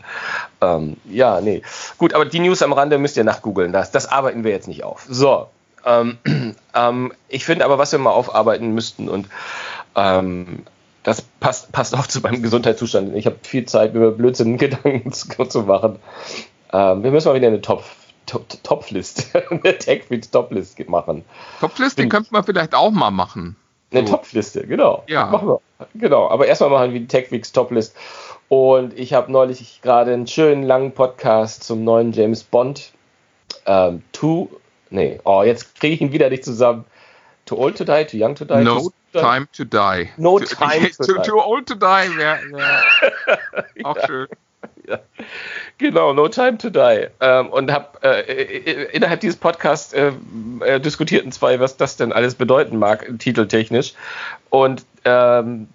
[0.61, 1.63] Ähm, ja, nee.
[1.97, 3.73] Gut, aber die News am Rande müsst ihr nachgoogeln.
[3.73, 5.07] Das, das arbeiten wir jetzt nicht auf.
[5.09, 5.49] So.
[5.85, 6.19] Ähm,
[6.75, 9.29] ähm, ich finde aber, was wir mal aufarbeiten müssten und
[9.97, 10.63] ähm,
[11.03, 13.15] das passt, passt auch zu meinem Gesundheitszustand.
[13.15, 15.99] Ich habe viel Zeit, über Blödsinn Gedanken zu, zu machen.
[16.73, 17.85] Ähm, wir müssen mal wieder eine Top,
[18.27, 21.25] Top, Top-List, eine TechFreaks Top-List machen.
[21.61, 23.57] Top-Liste könnte man vielleicht auch mal machen.
[23.91, 24.15] Eine so.
[24.15, 25.05] Top-Liste, genau.
[25.07, 25.27] Ja.
[25.27, 25.61] Machen wir.
[25.95, 27.97] Genau, aber erstmal machen wir die TechWeeks Top-List.
[28.49, 32.93] Und ich habe neulich gerade einen schönen langen Podcast zum neuen James Bond.
[33.67, 34.49] Ähm, too,
[34.91, 36.85] nee, oh, jetzt kriege ich ihn wieder nicht zusammen.
[37.47, 38.65] Too old to die, too young to die.
[38.65, 40.11] No time to die.
[40.17, 41.23] No time to, to, die.
[41.23, 42.83] Too old to die wäre wär
[43.85, 44.07] auch ja.
[44.07, 44.29] schön.
[44.89, 44.99] Ja.
[45.77, 47.09] Genau, No Time to Die.
[47.21, 50.13] Ähm, und habe äh, innerhalb dieses Podcasts äh,
[50.61, 53.95] äh, diskutierten zwei, was das denn alles bedeuten mag, titeltechnisch.
[54.51, 55.69] Und ähm,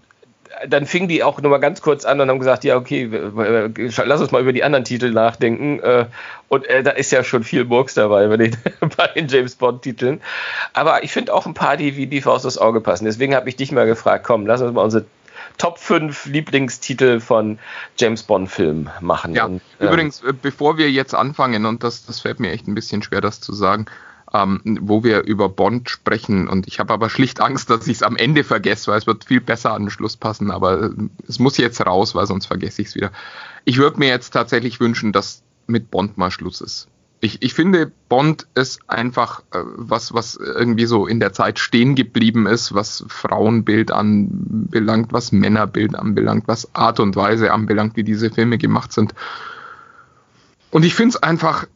[0.67, 3.09] dann fing die auch nur mal ganz kurz an und haben gesagt, ja, okay,
[4.05, 5.79] lass uns mal über die anderen Titel nachdenken.
[5.79, 6.05] Äh,
[6.47, 8.57] und äh, da ist ja schon viel Murks dabei bei den,
[8.97, 10.21] bei den James Bond-Titeln.
[10.73, 13.05] Aber ich finde auch ein paar, die wie die Faust aufs Auge passen.
[13.05, 15.05] Deswegen habe ich dich mal gefragt, komm, lass uns mal unsere
[15.57, 17.59] Top 5 Lieblingstitel von
[17.97, 19.35] James Bond-Filmen machen.
[19.35, 22.67] Ja, und, ähm, übrigens, äh, bevor wir jetzt anfangen, und das, das fällt mir echt
[22.67, 23.85] ein bisschen schwer, das zu sagen,
[24.33, 26.47] ähm, wo wir über Bond sprechen.
[26.47, 29.25] Und ich habe aber schlicht Angst, dass ich es am Ende vergesse, weil es wird
[29.25, 30.51] viel besser an den Schluss passen.
[30.51, 30.89] Aber äh,
[31.27, 33.11] es muss jetzt raus, weil sonst vergesse ich es wieder.
[33.63, 36.87] Ich würde mir jetzt tatsächlich wünschen, dass mit Bond mal Schluss ist.
[37.21, 41.95] Ich, ich finde, Bond ist einfach äh, was, was irgendwie so in der Zeit stehen
[41.95, 48.29] geblieben ist, was Frauenbild anbelangt, was Männerbild anbelangt, was Art und Weise anbelangt, wie diese
[48.29, 49.13] Filme gemacht sind.
[50.71, 51.67] Und ich finde es einfach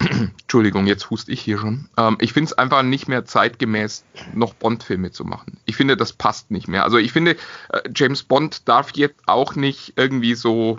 [0.42, 1.88] Entschuldigung, jetzt hust ich hier schon.
[1.96, 4.04] Ähm, ich finde es einfach nicht mehr zeitgemäß,
[4.34, 5.58] noch Bond-Filme zu machen.
[5.66, 6.84] Ich finde, das passt nicht mehr.
[6.84, 7.36] Also ich finde,
[7.70, 10.78] äh, James Bond darf jetzt auch nicht irgendwie so,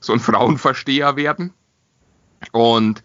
[0.00, 1.52] so ein Frauenversteher werden.
[2.52, 3.02] Und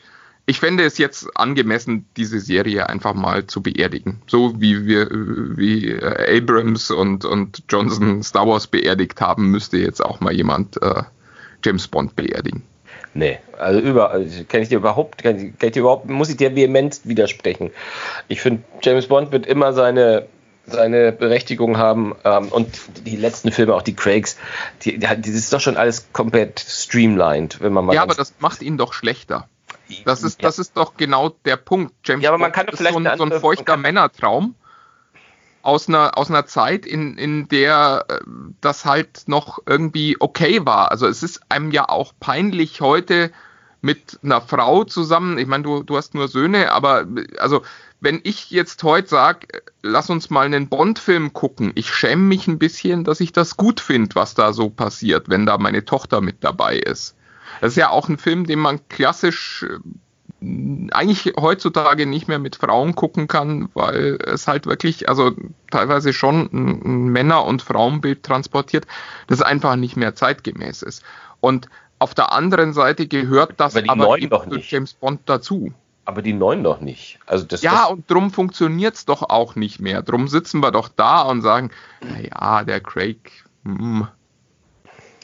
[0.50, 4.22] ich fände es jetzt angemessen, diese Serie einfach mal zu beerdigen.
[4.28, 10.04] So wie wir, wie äh, Abrams und, und Johnson Star Wars beerdigt haben, müsste jetzt
[10.04, 11.04] auch mal jemand äh,
[11.64, 12.64] James Bond beerdigen.
[13.18, 16.30] Nee, also über, also kann ich dir überhaupt, kann ich, kann ich dir überhaupt, muss
[16.30, 17.72] ich dir vehement widersprechen.
[18.28, 20.28] Ich finde, James Bond wird immer seine,
[20.68, 22.68] seine Berechtigung haben ähm, und
[23.08, 24.38] die letzten Filme, auch die Craigs,
[24.84, 27.96] die, die, das ist doch schon alles komplett streamlined, wenn man mal.
[27.96, 29.50] Ja, aber das macht ihn doch schlechter.
[30.06, 30.48] Das ist, ja.
[30.48, 31.96] das ist doch genau der Punkt.
[32.06, 34.54] James ja, aber man kann Bond ist so ein, so ein feuchter Männertraum
[35.68, 38.20] aus einer, aus einer Zeit, in, in der äh,
[38.62, 40.92] das halt noch irgendwie okay war.
[40.92, 43.32] Also es ist einem ja auch peinlich heute
[43.82, 45.38] mit einer Frau zusammen.
[45.38, 47.06] Ich meine, du, du hast nur Söhne, aber
[47.38, 47.64] also
[48.00, 49.48] wenn ich jetzt heute sage,
[49.82, 53.82] lass uns mal einen Bond-Film gucken, ich schäme mich ein bisschen, dass ich das gut
[53.82, 57.16] finde, was da so passiert, wenn da meine Tochter mit dabei ist.
[57.60, 59.80] Das ist ja auch ein Film, den man klassisch äh,
[60.40, 65.32] eigentlich heutzutage nicht mehr mit Frauen gucken kann, weil es halt wirklich, also
[65.72, 68.86] teilweise schon ein Männer- und Frauenbild transportiert,
[69.28, 71.04] das einfach nicht mehr zeitgemäß ist.
[71.40, 71.70] Und
[72.00, 74.70] auf der anderen Seite gehört das aber, aber doch nicht.
[74.72, 75.74] James Bond dazu.
[76.06, 77.20] Aber die neuen doch nicht.
[77.26, 80.04] Also das, ja, das und drum funktioniert es doch auch nicht mehr.
[80.04, 81.72] Drum sitzen wir doch da und sagen,
[82.02, 83.32] naja, der Craig,
[83.64, 84.08] hm.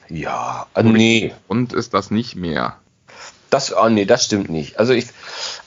[0.10, 1.34] Ja, also nee.
[1.48, 2.78] Und ist das nicht mehr.
[3.54, 4.80] Das, oh nee, das stimmt nicht.
[4.80, 5.06] Also ich,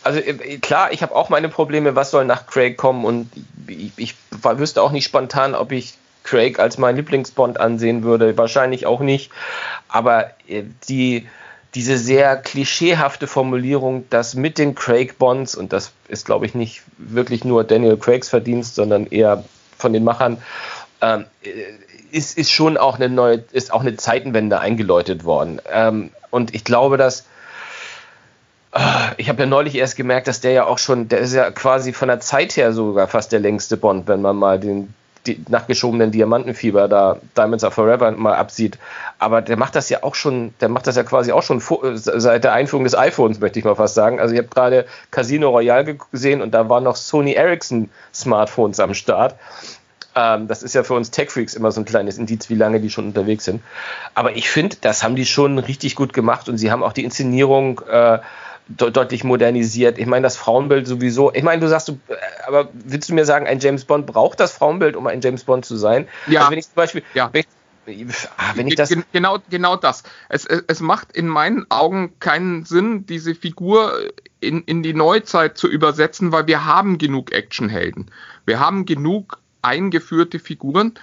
[0.02, 3.30] also äh, klar, ich habe auch meine Probleme, was soll nach Craig kommen und
[3.68, 5.94] ich, ich wüsste auch nicht spontan, ob ich
[6.24, 8.36] Craig als mein Lieblingsbond ansehen würde.
[8.36, 9.30] Wahrscheinlich auch nicht.
[9.86, 11.28] Aber äh, die,
[11.76, 16.82] diese sehr klischeehafte Formulierung, dass mit den Craig Bonds, und das ist, glaube ich, nicht
[16.98, 19.44] wirklich nur Daniel Craigs Verdienst, sondern eher
[19.78, 20.42] von den Machern,
[21.00, 21.50] ähm, äh,
[22.10, 25.62] ist, ist schon auch eine neue, ist auch eine Zeitenwende eingeläutet worden.
[25.72, 27.26] Ähm, und ich glaube, dass
[29.16, 31.92] ich habe ja neulich erst gemerkt, dass der ja auch schon, der ist ja quasi
[31.92, 34.94] von der Zeit her sogar fast der längste Bond, wenn man mal den
[35.26, 38.78] die nachgeschobenen Diamantenfieber da Diamonds Are Forever mal absieht.
[39.18, 41.80] Aber der macht das ja auch schon, der macht das ja quasi auch schon vor,
[41.96, 44.20] seit der Einführung des iPhones, möchte ich mal fast sagen.
[44.20, 48.94] Also ich habe gerade Casino Royale gesehen und da waren noch Sony Ericsson Smartphones am
[48.94, 49.34] Start.
[50.14, 52.90] Ähm, das ist ja für uns Tech-Freaks immer so ein kleines Indiz, wie lange die
[52.90, 53.62] schon unterwegs sind.
[54.14, 57.04] Aber ich finde, das haben die schon richtig gut gemacht und sie haben auch die
[57.04, 58.18] Inszenierung äh,
[58.68, 59.98] de deutlich modernisiert.
[59.98, 61.32] Ich meine, das Frauenbild sowieso.
[61.32, 62.14] Ich meine, du sagst, du, äh,
[62.46, 65.64] aber willst du mir sagen, ein James Bond braucht das Frauenbild, um ein James Bond
[65.64, 66.08] zu sein?
[66.26, 66.40] Ja.
[66.40, 67.30] Also wenn ich zum Beispiel, ja.
[67.32, 67.44] wenn
[67.86, 68.94] ich, ah, wenn ich das.
[69.12, 70.02] Genau, genau das.
[70.28, 73.92] Es, es, es macht in meinen Augen keinen Sinn, diese Figur
[74.40, 78.10] in, in die Neuzeit zu übersetzen, weil wir haben genug Actionhelden.
[78.44, 80.94] Wir haben genug eingeführte Figuren.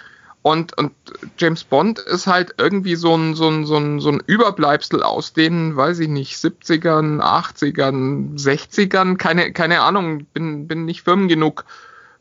[0.44, 0.92] Und, und
[1.38, 5.32] James Bond ist halt irgendwie so ein, so, ein, so, ein, so ein Überbleibsel aus
[5.32, 11.64] den, weiß ich nicht, 70ern, 80ern, 60ern, keine, keine Ahnung, bin, bin nicht firm genug,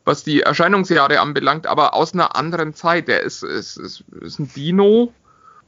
[0.05, 3.09] was die Erscheinungsjahre anbelangt, aber aus einer anderen Zeit.
[3.09, 5.11] Er ist, ist, ist, ist ein Dino.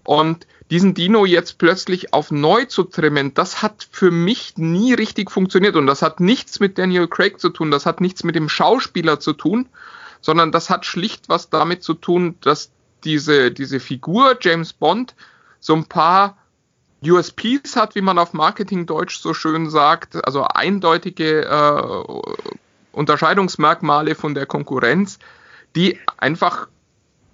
[0.05, 5.29] Und diesen Dino jetzt plötzlich auf neu zu trimmen, das hat für mich nie richtig
[5.29, 5.75] funktioniert.
[5.75, 9.19] Und das hat nichts mit Daniel Craig zu tun, das hat nichts mit dem Schauspieler
[9.19, 9.67] zu tun,
[10.25, 12.71] sondern das hat schlicht was damit zu tun, dass
[13.03, 15.13] diese, diese Figur James Bond
[15.59, 16.35] so ein paar
[17.03, 22.21] USPs hat, wie man auf Marketing-Deutsch so schön sagt, also eindeutige äh,
[22.91, 25.19] Unterscheidungsmerkmale von der Konkurrenz,
[25.75, 26.69] die einfach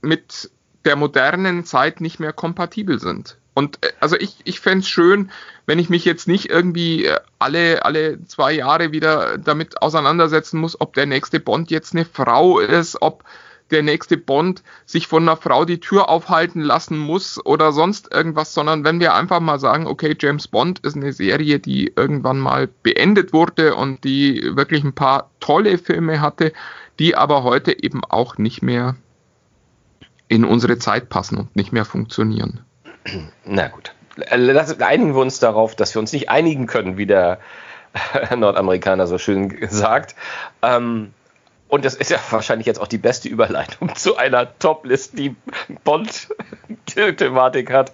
[0.02, 0.52] mit
[0.84, 3.38] der modernen Zeit nicht mehr kompatibel sind.
[3.54, 5.32] Und äh, also ich, ich fände es schön,
[5.66, 10.80] wenn ich mich jetzt nicht irgendwie äh, alle, alle zwei Jahre wieder damit auseinandersetzen muss,
[10.80, 13.24] ob der nächste Bond jetzt eine Frau ist, ob
[13.72, 18.54] der nächste Bond sich von einer Frau die Tür aufhalten lassen muss oder sonst irgendwas,
[18.54, 22.68] sondern wenn wir einfach mal sagen, okay, James Bond ist eine Serie, die irgendwann mal
[22.68, 26.52] beendet wurde und die wirklich ein paar tolle Filme hatte,
[27.00, 28.96] die aber heute eben auch nicht mehr
[30.28, 32.62] in unsere Zeit passen und nicht mehr funktionieren.
[33.46, 33.94] Na gut.
[34.30, 37.40] Einigen wir uns darauf, dass wir uns nicht einigen können, wie der
[38.36, 40.16] Nordamerikaner so schön sagt.
[40.62, 41.14] Ähm,
[41.72, 45.38] und das ist ja wahrscheinlich jetzt auch die beste Überleitung zu einer Top-List, die
[45.86, 47.94] Bond-Thematik hat.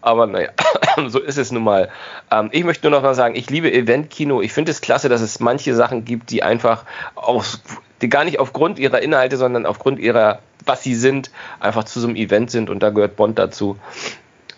[0.00, 0.48] Aber naja,
[1.08, 1.90] so ist es nun mal.
[2.30, 4.40] Ähm, ich möchte nur noch mal sagen, ich liebe Eventkino.
[4.40, 6.86] Ich finde es klasse, dass es manche Sachen gibt, die einfach
[7.16, 7.58] auf,
[8.00, 11.30] die gar nicht aufgrund ihrer Inhalte, sondern aufgrund ihrer, was sie sind,
[11.60, 12.70] einfach zu so einem Event sind.
[12.70, 13.76] Und da gehört Bond dazu.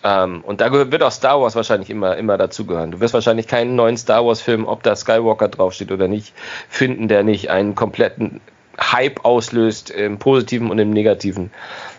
[0.03, 2.91] Ähm, und da wird auch Star Wars wahrscheinlich immer, immer dazugehören.
[2.91, 6.33] Du wirst wahrscheinlich keinen neuen Star Wars-Film, ob da Skywalker draufsteht oder nicht,
[6.69, 8.41] finden, der nicht einen kompletten
[8.79, 11.51] Hype auslöst, im Positiven und im Negativen.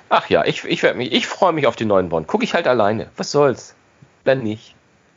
[0.08, 2.26] Ach ja, ich, ich, ich freue mich auf den neuen Bond.
[2.26, 3.08] Gucke ich halt alleine.
[3.16, 3.74] Was soll's?
[4.24, 4.74] Dann nicht.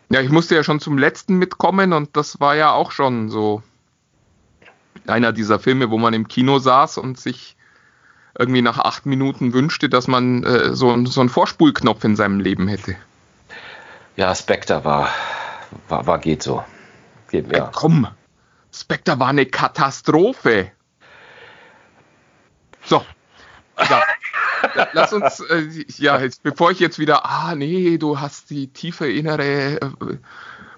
[0.09, 3.63] Ja, ich musste ja schon zum letzten mitkommen und das war ja auch schon so
[5.07, 7.55] einer dieser Filme, wo man im Kino saß und sich
[8.38, 12.67] irgendwie nach acht Minuten wünschte, dass man äh, so, so einen Vorspulknopf in seinem Leben
[12.67, 12.95] hätte.
[14.15, 15.09] Ja, Spectre war,
[15.88, 16.63] war, war geht so.
[17.29, 17.65] Geht, ja.
[17.65, 18.07] Hey, komm,
[18.73, 20.71] Spectre war eine Katastrophe.
[22.83, 23.03] So.
[23.77, 24.03] Ja.
[24.93, 29.09] Lass uns, äh, ja, jetzt, bevor ich jetzt wieder, ah, nee, du hast die tiefe
[29.09, 30.17] innere äh,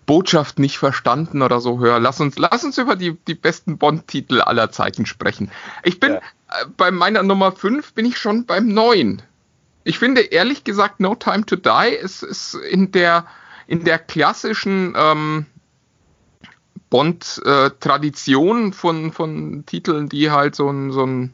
[0.08, 2.00] Botschaft nicht verstanden oder so höre.
[2.00, 5.52] Lass uns, lass uns über die, die besten Bond-Titel aller Zeiten sprechen.
[5.84, 6.18] Ich bin ja.
[6.18, 9.22] äh, bei meiner Nummer 5 bin ich schon beim 9.
[9.84, 13.28] Ich finde ehrlich gesagt, No Time to Die ist, ist in der
[13.68, 15.46] in der klassischen ähm,
[16.90, 21.34] Bond-Tradition äh, von, von Titeln, die halt so ein, so ein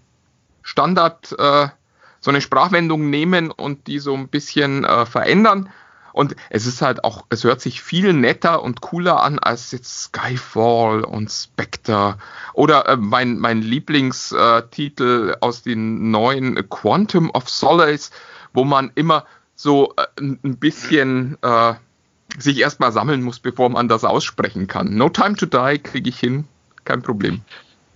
[0.63, 1.67] Standard, äh,
[2.19, 5.69] so eine Sprachwendung nehmen und die so ein bisschen äh, verändern
[6.14, 10.03] und es ist halt auch, es hört sich viel netter und cooler an als jetzt
[10.03, 12.18] Skyfall und Spectre.
[12.53, 18.11] Oder äh, mein, mein Lieblingstitel aus den neuen Quantum of Solace,
[18.53, 21.74] wo man immer so äh, ein bisschen äh,
[22.38, 24.95] sich erstmal sammeln muss, bevor man das aussprechen kann.
[24.95, 26.45] No Time to Die kriege ich hin,
[26.86, 27.41] kein Problem.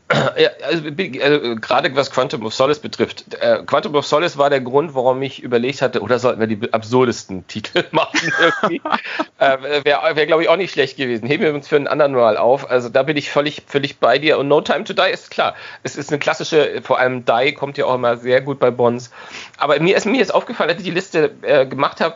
[0.10, 0.84] Ja, also,
[1.22, 3.34] also, gerade was Quantum of Solace betrifft.
[3.42, 6.72] Äh, Quantum of Solace war der Grund, warum ich überlegt hatte, oder sollten wir die
[6.72, 8.82] absurdesten Titel machen irgendwie.
[9.40, 11.28] äh, Wäre, wär, glaube ich, auch nicht schlecht gewesen.
[11.28, 12.70] Heben wir uns für einen anderen Mal auf.
[12.70, 14.38] Also da bin ich völlig, völlig bei dir.
[14.38, 15.56] Und No Time to Die ist klar.
[15.84, 19.12] Es ist eine klassische, vor allem Die kommt ja auch immer sehr gut bei Bonds.
[19.58, 22.16] Aber mir ist mir jetzt aufgefallen, als ich die Liste äh, gemacht habe,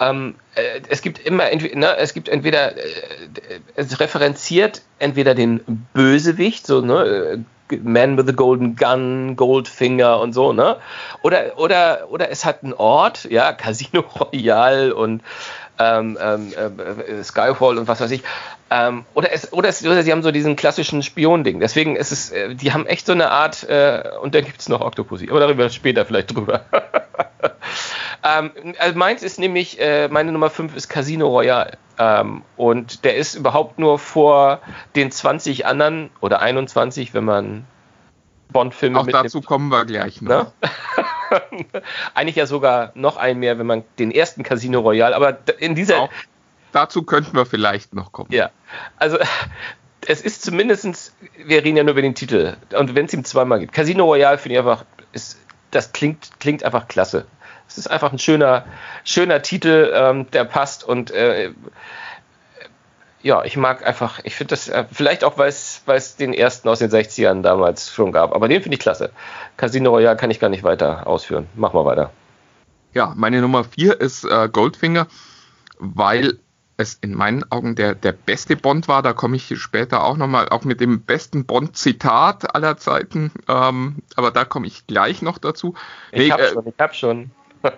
[0.00, 2.82] ähm, äh, es gibt immer, ne, es gibt entweder, äh,
[3.74, 7.38] es referenziert entweder den Bösewicht, so, ne, äh,
[7.82, 10.76] Man with a Golden Gun, Goldfinger und so, ne?
[11.22, 15.22] Oder, oder, oder es hat einen Ort, ja, Casino Royale und
[15.78, 18.22] ähm, ähm, äh, Skyfall und was weiß ich.
[18.70, 21.60] Ähm, oder, es, oder, es, oder sie haben so diesen klassischen Spion-Ding.
[21.60, 24.68] Deswegen ist es, äh, die haben echt so eine Art, äh, und dann gibt es
[24.68, 26.62] noch Octopussy, aber darüber später vielleicht drüber.
[28.28, 31.78] ähm, also meins ist nämlich, äh, meine Nummer 5 ist Casino Royale.
[31.98, 34.60] Ähm, und der ist überhaupt nur vor
[34.94, 37.64] den 20 anderen oder 21, wenn man
[38.52, 40.52] Bond-Filme Auch dazu kommen wir gleich noch.
[40.60, 40.70] Ne?
[42.14, 46.02] Eigentlich ja sogar noch ein mehr, wenn man den ersten Casino Royale, aber in dieser.
[46.02, 46.10] Auch
[46.72, 48.32] dazu könnten wir vielleicht noch kommen.
[48.32, 48.50] Ja,
[48.96, 49.18] also
[50.06, 52.56] es ist zumindestens, wir reden ja nur über den Titel.
[52.76, 53.72] Und wenn es ihm zweimal gibt.
[53.72, 55.38] Casino Royale finde ich einfach, ist,
[55.70, 57.26] das klingt, klingt einfach klasse.
[57.68, 58.64] Es ist einfach ein schöner,
[59.04, 61.52] schöner Titel, ähm, der passt und äh,
[63.20, 66.78] ja, ich mag einfach, ich finde das, äh, vielleicht auch, weil es den ersten aus
[66.78, 69.10] den 60ern damals schon gab, aber den finde ich klasse.
[69.56, 71.46] Casino Royale kann ich gar nicht weiter ausführen.
[71.54, 72.10] Mach mal weiter.
[72.94, 75.06] Ja, meine Nummer 4 ist äh, Goldfinger,
[75.78, 76.38] weil
[76.78, 79.02] es in meinen Augen der, der beste Bond war.
[79.02, 83.32] Da komme ich später auch nochmal, auch mit dem besten Bond-Zitat aller Zeiten.
[83.48, 85.74] Ähm, aber da komme ich gleich noch dazu.
[86.12, 87.30] Ich nee, habe äh, schon, ich hab schon.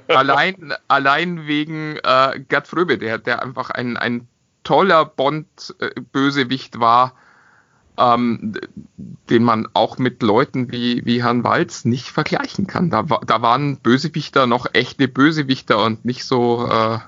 [0.09, 4.29] Allein, allein wegen äh, Gerd Fröbe, der, der einfach ein, ein
[4.63, 7.15] toller Bond-Bösewicht war,
[7.99, 8.55] ähm,
[9.29, 12.91] den man auch mit Leuten wie, wie Herrn Walz nicht vergleichen kann.
[12.91, 16.99] Da, da waren Bösewichter noch echte Bösewichter und nicht so äh,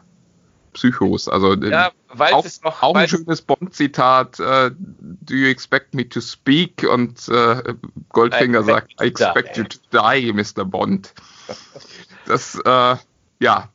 [0.73, 1.29] Psychos.
[1.29, 4.41] Also ja, Walz auch, ist noch, auch ein schönes Bond-Zitat.
[4.41, 6.87] Uh, do you expect me to speak?
[6.91, 7.75] Und uh,
[8.11, 10.65] Goldfinger sagt, I expect you to die, Mr.
[10.65, 11.15] Bond.
[12.27, 12.97] Das, uh,
[13.41, 13.69] ja,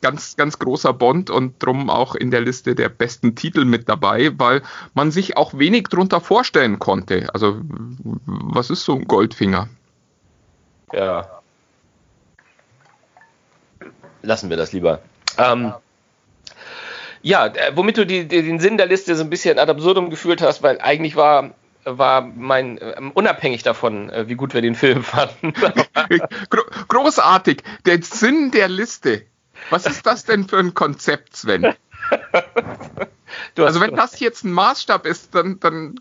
[0.00, 4.30] ganz, ganz großer Bond und drum auch in der Liste der besten Titel mit dabei,
[4.38, 4.62] weil
[4.94, 7.28] man sich auch wenig drunter vorstellen konnte.
[7.32, 7.60] Also,
[8.26, 9.68] was ist so ein Goldfinger?
[10.92, 11.28] Ja.
[14.22, 15.00] Lassen wir das lieber.
[15.38, 15.72] Ähm,
[17.22, 20.10] ja, äh, womit du die, die, den Sinn der Liste so ein bisschen ad absurdum
[20.10, 21.50] gefühlt hast, weil eigentlich war
[21.86, 25.54] war mein äh, unabhängig davon, äh, wie gut wir den Film fanden.
[26.88, 27.62] Großartig.
[27.86, 29.24] Der Sinn der Liste.
[29.70, 31.74] Was ist das denn für ein Konzept, Sven?
[33.56, 35.98] also wenn das jetzt ein Maßstab ist, dann, dann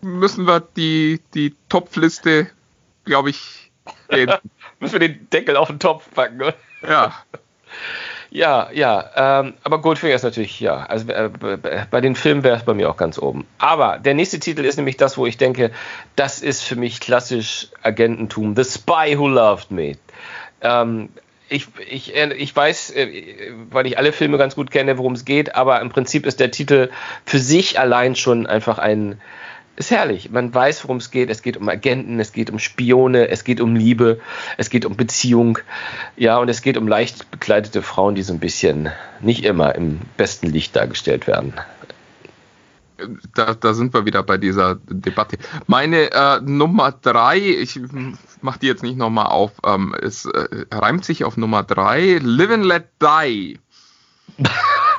[0.00, 2.48] müssen wir die, die Topfliste,
[3.04, 3.72] glaube ich,
[4.78, 6.54] müssen wir den Deckel auf den Topf packen, oder?
[6.82, 7.14] Ja.
[8.30, 11.28] Ja, ja, ähm, aber Goldfinger ist natürlich, ja, also äh,
[11.90, 13.46] bei den Filmen wäre es bei mir auch ganz oben.
[13.58, 15.70] Aber der nächste Titel ist nämlich das, wo ich denke,
[16.16, 19.98] das ist für mich klassisch Agententum, The Spy Who Loved Me.
[20.62, 21.10] Ähm,
[21.50, 25.26] ich, ich, äh, ich weiß, äh, weil ich alle Filme ganz gut kenne, worum es
[25.26, 26.88] geht, aber im Prinzip ist der Titel
[27.26, 29.20] für sich allein schon einfach ein,
[29.76, 30.30] ist herrlich.
[30.30, 31.30] Man weiß, worum es geht.
[31.30, 34.20] Es geht um Agenten, es geht um Spione, es geht um Liebe,
[34.58, 35.58] es geht um Beziehung.
[36.16, 40.00] Ja, und es geht um leicht bekleidete Frauen, die so ein bisschen nicht immer im
[40.16, 41.54] besten Licht dargestellt werden.
[43.34, 45.38] Da, da sind wir wieder bei dieser Debatte.
[45.66, 47.80] Meine äh, Nummer drei, ich
[48.42, 52.50] mache die jetzt nicht nochmal auf, ähm, es äh, reimt sich auf Nummer drei, Live
[52.50, 53.58] and Let Die.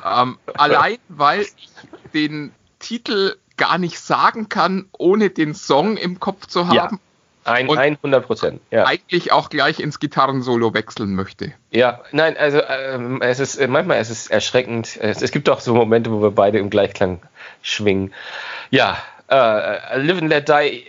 [0.06, 1.70] ähm, allein, weil ich
[2.14, 6.76] den Titel gar nicht sagen kann, ohne den Song im Kopf zu haben.
[6.76, 6.90] Ja.
[7.46, 8.62] Ein, 100 Prozent.
[8.72, 8.86] Ja.
[8.86, 11.52] Eigentlich auch gleich ins Gitarrensolo wechseln möchte.
[11.72, 14.98] Ja, nein, also ähm, es ist äh, manchmal es ist erschreckend.
[15.00, 17.20] Es, es, gibt auch so Momente, wo wir beide im Gleichklang
[17.62, 18.14] schwingen.
[18.70, 18.98] Ja,
[19.30, 20.86] äh, Live and Let Die.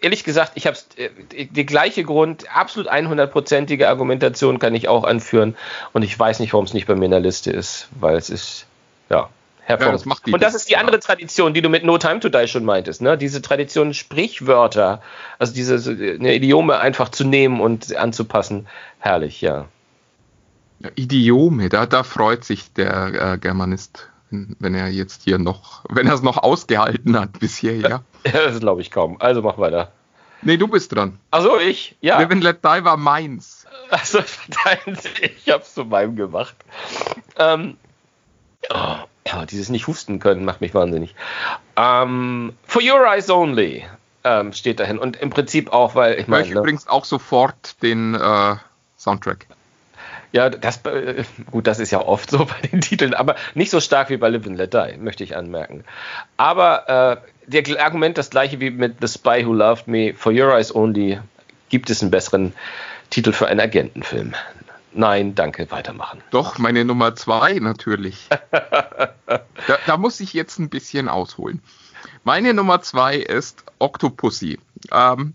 [0.00, 1.10] Ehrlich gesagt, ich habe äh,
[1.44, 5.54] die gleiche Grund, absolut 100%ige Argumentation kann ich auch anführen
[5.92, 8.30] und ich weiß nicht, warum es nicht bei mir in der Liste ist, weil es
[8.30, 8.66] ist
[9.10, 9.28] ja
[9.64, 10.04] Hervorragend.
[10.04, 12.48] Ja, das und das ist die andere Tradition, die du mit No Time to Die
[12.48, 13.16] schon meintest, ne?
[13.16, 15.00] Diese Tradition Sprichwörter,
[15.38, 18.66] also diese eine Idiome einfach zu nehmen und anzupassen.
[18.98, 19.66] Herrlich, ja.
[20.80, 26.08] ja Idiome, da, da freut sich der äh, Germanist, wenn er jetzt hier noch, wenn
[26.08, 28.02] er es noch ausgehalten hat bis hierher.
[28.24, 29.20] Ja, das glaube ich kaum.
[29.20, 29.90] Also mach weiter.
[30.42, 31.18] Nee, du bist dran.
[31.32, 32.20] Achso, ich, ja.
[32.20, 33.66] Live and Let Die war meins.
[33.90, 34.20] Achso,
[34.64, 35.02] deins.
[35.20, 36.54] Ich hab's zu meinem gemacht.
[37.36, 37.76] Ähm,
[38.72, 38.96] oh,
[39.26, 41.14] ja, dieses nicht husten können macht mich wahnsinnig.
[41.76, 43.84] Ähm, for Your Eyes Only
[44.24, 44.98] ähm, steht dahin.
[44.98, 46.44] Und im Prinzip auch, weil ich meine.
[46.44, 48.56] Ich ne, übrigens auch sofort den äh,
[48.98, 49.46] Soundtrack.
[50.32, 53.80] Ja, das, äh, gut, das ist ja oft so bei den Titeln, aber nicht so
[53.80, 55.84] stark wie bei Live and Let Die, möchte ich anmerken.
[56.36, 60.54] Aber äh, der Argument das gleiche wie mit The Spy Who Loved Me, For Your
[60.54, 61.20] Eyes Only,
[61.68, 62.54] gibt es einen besseren
[63.10, 64.34] Titel für einen Agentenfilm.
[64.94, 66.22] Nein, danke, weitermachen.
[66.30, 68.28] Doch, meine Nummer zwei natürlich.
[68.50, 71.62] da, da, muss ich jetzt ein bisschen ausholen.
[72.24, 74.58] Meine Nummer zwei ist Octopussy.
[74.90, 75.34] Ähm,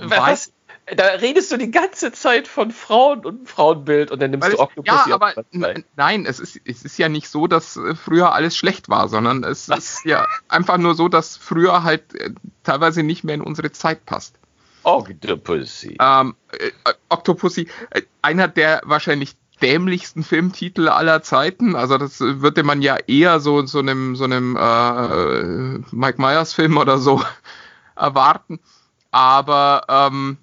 [0.00, 0.52] Was?
[0.94, 5.08] Da redest du die ganze Zeit von Frauen und Frauenbild und dann nimmst du Octopussy.
[5.08, 5.32] Ja, aber
[5.96, 9.44] nein, es ist, es ist ja nicht so, dass äh, früher alles schlecht war, sondern
[9.44, 9.78] es Was?
[9.78, 12.30] ist ja einfach nur so, dass früher halt äh,
[12.64, 14.38] teilweise nicht mehr in unsere Zeit passt.
[14.84, 15.96] Octopussy.
[16.00, 16.70] Ähm, äh,
[17.08, 21.76] Octopussy, äh, einer der wahrscheinlich dämlichsten Filmtitel aller Zeiten.
[21.76, 26.76] Also das würde man ja eher so so einem so einem äh, Mike Myers Film
[26.76, 27.22] oder so
[27.96, 28.60] erwarten.
[29.10, 30.38] Aber ähm,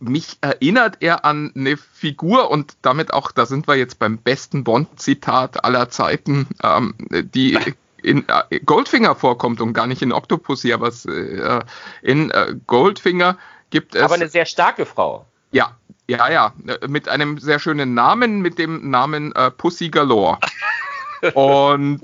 [0.00, 4.64] mich erinnert er an eine Figur und damit auch, da sind wir jetzt beim besten
[4.64, 7.58] Bond-Zitat aller Zeiten, ähm, die
[8.06, 11.60] in äh, Goldfinger vorkommt und gar nicht in Octopussy, aber äh,
[12.02, 13.36] in äh, Goldfinger
[13.70, 14.02] gibt es.
[14.02, 15.26] Aber eine sehr starke Frau.
[15.50, 15.76] Ja,
[16.08, 16.52] Ja, ja,
[16.86, 20.38] mit einem sehr schönen Namen, mit dem Namen äh, Pussy Galore.
[21.34, 22.02] Und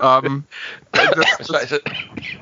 [0.00, 0.44] ähm,
[0.90, 1.80] das, das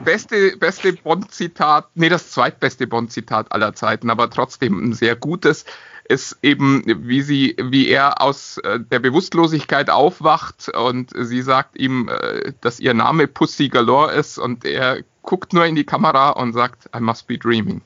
[0.04, 5.66] beste, beste Bond-Zitat, nee, das zweitbeste Bond-Zitat aller Zeiten, aber trotzdem ein sehr gutes,
[6.08, 12.08] ist eben, wie sie, wie er aus äh, der Bewusstlosigkeit aufwacht und sie sagt ihm,
[12.08, 16.52] äh, dass ihr Name Pussy Galore ist und er guckt nur in die Kamera und
[16.52, 17.80] sagt, I must be dreaming.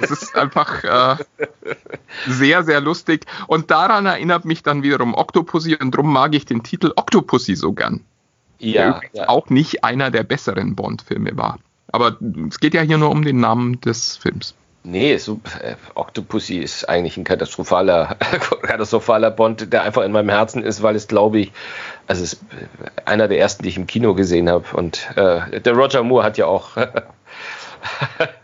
[0.00, 1.16] Das ist einfach äh,
[2.26, 3.26] sehr, sehr lustig.
[3.46, 7.72] Und daran erinnert mich dann wiederum Octopussy und darum mag ich den Titel Octopussy so
[7.72, 8.04] gern.
[8.60, 9.28] Ja, der ja.
[9.28, 11.58] auch nicht einer der besseren Bond-Filme war.
[11.90, 14.54] Aber es geht ja hier nur um den Namen des Films.
[14.84, 18.16] Nee, so, äh, Octopussy ist eigentlich ein katastrophaler,
[18.62, 21.52] katastrophaler Bond, der einfach in meinem Herzen ist, weil es, glaube ich,
[22.06, 22.42] also es ist
[23.04, 24.64] einer der ersten, die ich im Kino gesehen habe.
[24.74, 26.70] Und äh, der Roger Moore hat ja auch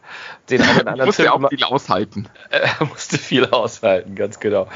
[0.50, 1.44] den auch in anderen musste Filmen.
[1.46, 2.28] auch viel aushalten.
[2.50, 4.68] Er musste viel aushalten, ganz genau.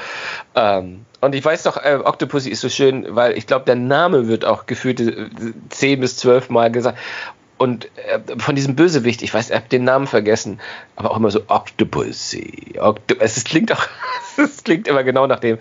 [0.54, 4.28] Ähm, und ich weiß doch, äh, Octopussy ist so schön, weil ich glaube, der Name
[4.28, 5.02] wird auch gefühlt
[5.68, 6.98] zehn bis zwölf Mal gesagt.
[7.58, 10.60] Und äh, von diesem Bösewicht, ich weiß, ich habe den Namen vergessen,
[10.94, 12.78] aber auch immer so Octopussy.
[12.78, 13.84] Octo es klingt auch,
[14.36, 15.58] es klingt immer genau nach dem.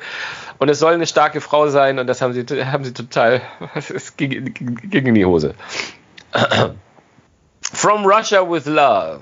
[0.59, 3.41] Und es soll eine starke Frau sein und das haben sie, haben sie total,
[3.75, 5.55] es ging, ging in die Hose.
[7.61, 9.21] From Russia with Love.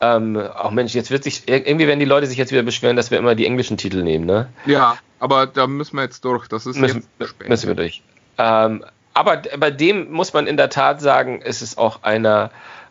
[0.00, 3.10] Ähm, auch Mensch, jetzt wird sich, irgendwie werden die Leute sich jetzt wieder beschweren, dass
[3.10, 4.48] wir immer die englischen Titel nehmen, ne?
[4.66, 6.46] Ja, aber da müssen wir jetzt durch.
[6.48, 8.02] Das ist müssen, jetzt müssen wir durch.
[8.36, 8.84] Ähm,
[9.14, 12.50] aber bei dem muss man in der Tat sagen, ist es auch einer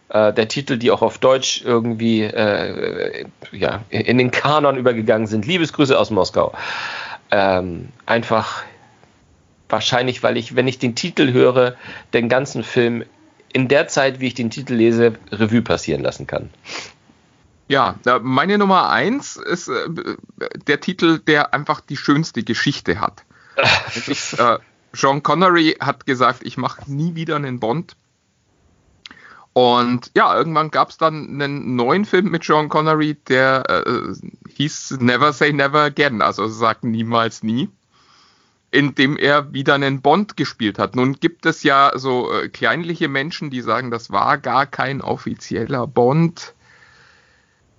[0.09, 5.45] äh, der Titel, die auch auf Deutsch irgendwie äh, ja, in den Kanon übergegangen sind.
[5.45, 6.53] Liebesgrüße aus Moskau.
[7.29, 8.63] Ähm, einfach
[9.69, 11.75] wahrscheinlich, weil ich, wenn ich den Titel höre,
[12.13, 13.03] den ganzen Film
[13.51, 16.49] in der Zeit, wie ich den Titel lese, Revue passieren lassen kann.
[17.67, 19.73] Ja, meine Nummer eins ist äh,
[20.67, 23.23] der Titel, der einfach die schönste Geschichte hat.
[24.07, 24.57] ist, äh,
[24.93, 27.95] Sean Connery hat gesagt, ich mache nie wieder einen Bond.
[29.53, 34.13] Und ja, irgendwann gab es dann einen neuen Film mit Sean Connery, der äh,
[34.49, 37.69] hieß Never Say Never Again, also sagt niemals nie,
[38.71, 40.95] in dem er wieder einen Bond gespielt hat.
[40.95, 45.85] Nun gibt es ja so äh, kleinliche Menschen, die sagen, das war gar kein offizieller
[45.85, 46.55] Bond.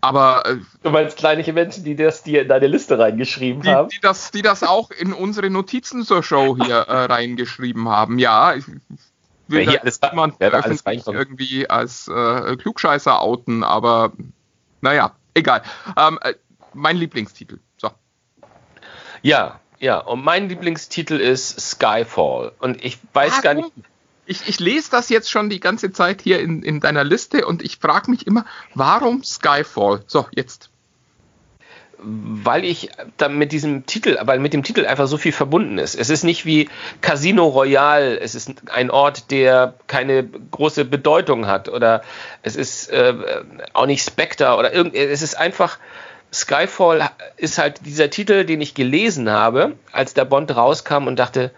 [0.04, 3.88] Aber äh, du meinst kleinliche Menschen, die das dir in deine Liste reingeschrieben die, haben?
[3.88, 8.18] Die das, die das auch in unsere Notizen zur Show hier äh, reingeschrieben haben.
[8.18, 8.64] Ja, ich
[9.48, 14.12] will ja, alles, niemand alles irgendwie als äh, Klugscheißer outen, aber
[14.82, 15.62] naja, egal.
[15.96, 16.34] Ähm, äh,
[16.74, 17.60] mein Lieblingstitel.
[17.78, 17.90] So.
[19.22, 22.52] Ja, ja, und mein Lieblingstitel ist Skyfall.
[22.58, 23.72] Und ich weiß ah, gar nicht
[24.26, 27.62] ich, ich lese das jetzt schon die ganze Zeit hier in, in deiner Liste und
[27.62, 28.44] ich frage mich immer,
[28.74, 30.02] warum Skyfall?
[30.06, 30.70] So, jetzt.
[31.98, 35.94] Weil ich dann mit diesem Titel, weil mit dem Titel einfach so viel verbunden ist.
[35.94, 36.68] Es ist nicht wie
[37.00, 42.02] Casino Royale, es ist ein Ort, der keine große Bedeutung hat oder
[42.42, 43.14] es ist äh,
[43.72, 45.78] auch nicht Spectre oder irgend, es ist einfach
[46.34, 51.52] Skyfall ist halt dieser Titel, den ich gelesen habe, als der Bond rauskam und dachte,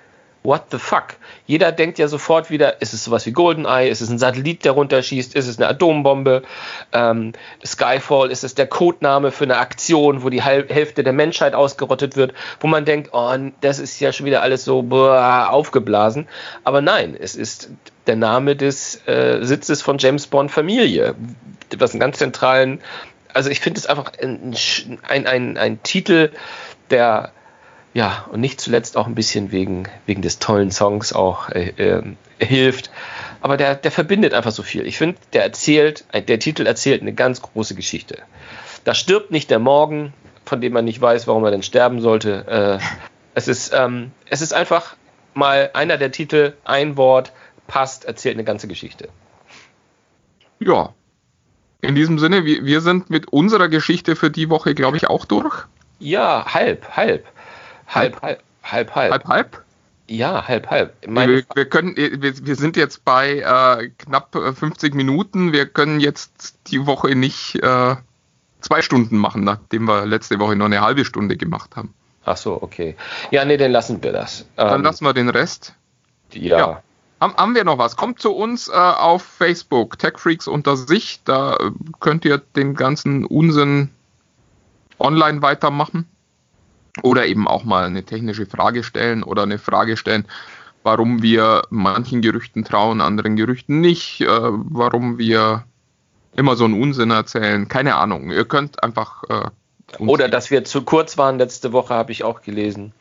[0.46, 1.16] what the fuck?
[1.46, 4.72] Jeder denkt ja sofort wieder, ist es sowas wie GoldenEye, ist es ein Satellit, der
[4.72, 6.42] runterschießt, ist es eine Atombombe,
[6.92, 7.32] ähm,
[7.64, 12.32] Skyfall, ist es der Codename für eine Aktion, wo die Hälfte der Menschheit ausgerottet wird,
[12.60, 16.28] wo man denkt, oh, das ist ja schon wieder alles so boah, aufgeblasen.
[16.64, 17.70] Aber nein, es ist
[18.06, 21.14] der Name des äh, Sitzes von James Bond Familie,
[21.76, 22.80] was einen ganz zentralen,
[23.34, 24.54] also ich finde es einfach ein,
[25.08, 26.30] ein, ein, ein Titel,
[26.90, 27.32] der
[27.96, 32.02] ja, und nicht zuletzt auch ein bisschen wegen, wegen des tollen Songs auch äh, äh,
[32.38, 32.90] hilft.
[33.40, 34.86] Aber der, der verbindet einfach so viel.
[34.86, 38.18] Ich finde, der erzählt, der Titel erzählt eine ganz große Geschichte.
[38.84, 40.12] Da stirbt nicht der Morgen,
[40.44, 42.78] von dem man nicht weiß, warum er denn sterben sollte.
[42.82, 42.84] Äh,
[43.32, 44.94] es, ist, ähm, es ist einfach
[45.32, 47.32] mal einer der Titel, ein Wort,
[47.66, 49.08] passt, erzählt eine ganze Geschichte.
[50.58, 50.92] Ja.
[51.80, 55.24] In diesem Sinne, wir, wir sind mit unserer Geschichte für die Woche, glaube ich, auch
[55.24, 55.64] durch.
[55.98, 57.24] Ja, halb, halb.
[57.86, 59.12] Halb, halb, halb, halb.
[59.12, 59.62] Halb, halb?
[60.08, 60.94] Ja, halb, halb.
[61.02, 65.52] Wir, wir, können, wir, wir sind jetzt bei äh, knapp 50 äh, Minuten.
[65.52, 67.96] Wir können jetzt die Woche nicht äh,
[68.60, 71.92] zwei Stunden machen, nachdem wir letzte Woche nur eine halbe Stunde gemacht haben.
[72.24, 72.96] Ach so, okay.
[73.30, 74.46] Ja, nee, dann lassen wir das.
[74.56, 75.74] Dann ähm, lassen wir den Rest.
[76.32, 76.58] Ja.
[76.58, 76.82] ja.
[77.20, 77.96] Haben, haben wir noch was?
[77.96, 81.20] Kommt zu uns äh, auf Facebook, TechFreaks unter sich.
[81.24, 81.70] Da äh,
[82.00, 83.90] könnt ihr den ganzen Unsinn
[84.98, 86.08] online weitermachen.
[87.02, 90.26] Oder eben auch mal eine technische Frage stellen oder eine Frage stellen,
[90.82, 95.64] warum wir manchen Gerüchten trauen, anderen Gerüchten nicht, äh, warum wir
[96.36, 97.68] immer so einen Unsinn erzählen.
[97.68, 98.30] Keine Ahnung.
[98.30, 99.48] Ihr könnt einfach äh,
[99.98, 102.92] Oder dass wir zu kurz waren letzte Woche, habe ich auch gelesen.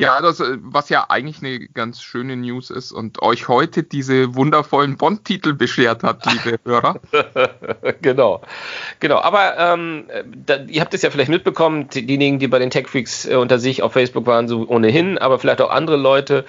[0.00, 4.34] Ja, das, äh, was ja eigentlich eine ganz schöne News ist und euch heute diese
[4.34, 7.00] wundervollen Bond-Titel beschert hat, liebe Hörer.
[8.00, 8.40] genau,
[8.98, 9.18] genau.
[9.18, 10.04] Aber ähm,
[10.46, 13.58] da, ihr habt es ja vielleicht mitbekommen, diejenigen, die bei den Tech Freaks äh, unter
[13.58, 16.44] sich auf Facebook waren, so ohnehin, aber vielleicht auch andere Leute.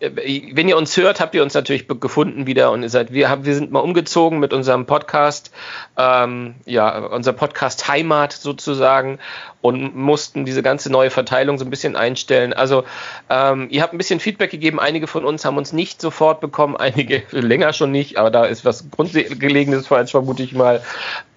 [0.00, 0.10] Äh,
[0.54, 3.44] wenn ihr uns hört, habt ihr uns natürlich gefunden wieder und ihr seid, wir, haben,
[3.44, 5.52] wir sind mal umgezogen mit unserem Podcast,
[5.98, 9.18] ähm, ja, unser Podcast Heimat sozusagen
[9.64, 12.52] und mussten diese ganze neue Verteilung so ein bisschen einstellen.
[12.52, 12.84] Also
[13.30, 14.78] ähm, ihr habt ein bisschen Feedback gegeben.
[14.78, 18.66] Einige von uns haben uns nicht sofort bekommen, einige länger schon nicht, aber da ist
[18.66, 20.82] was Grundgelegenes falsch, vermute ich mal.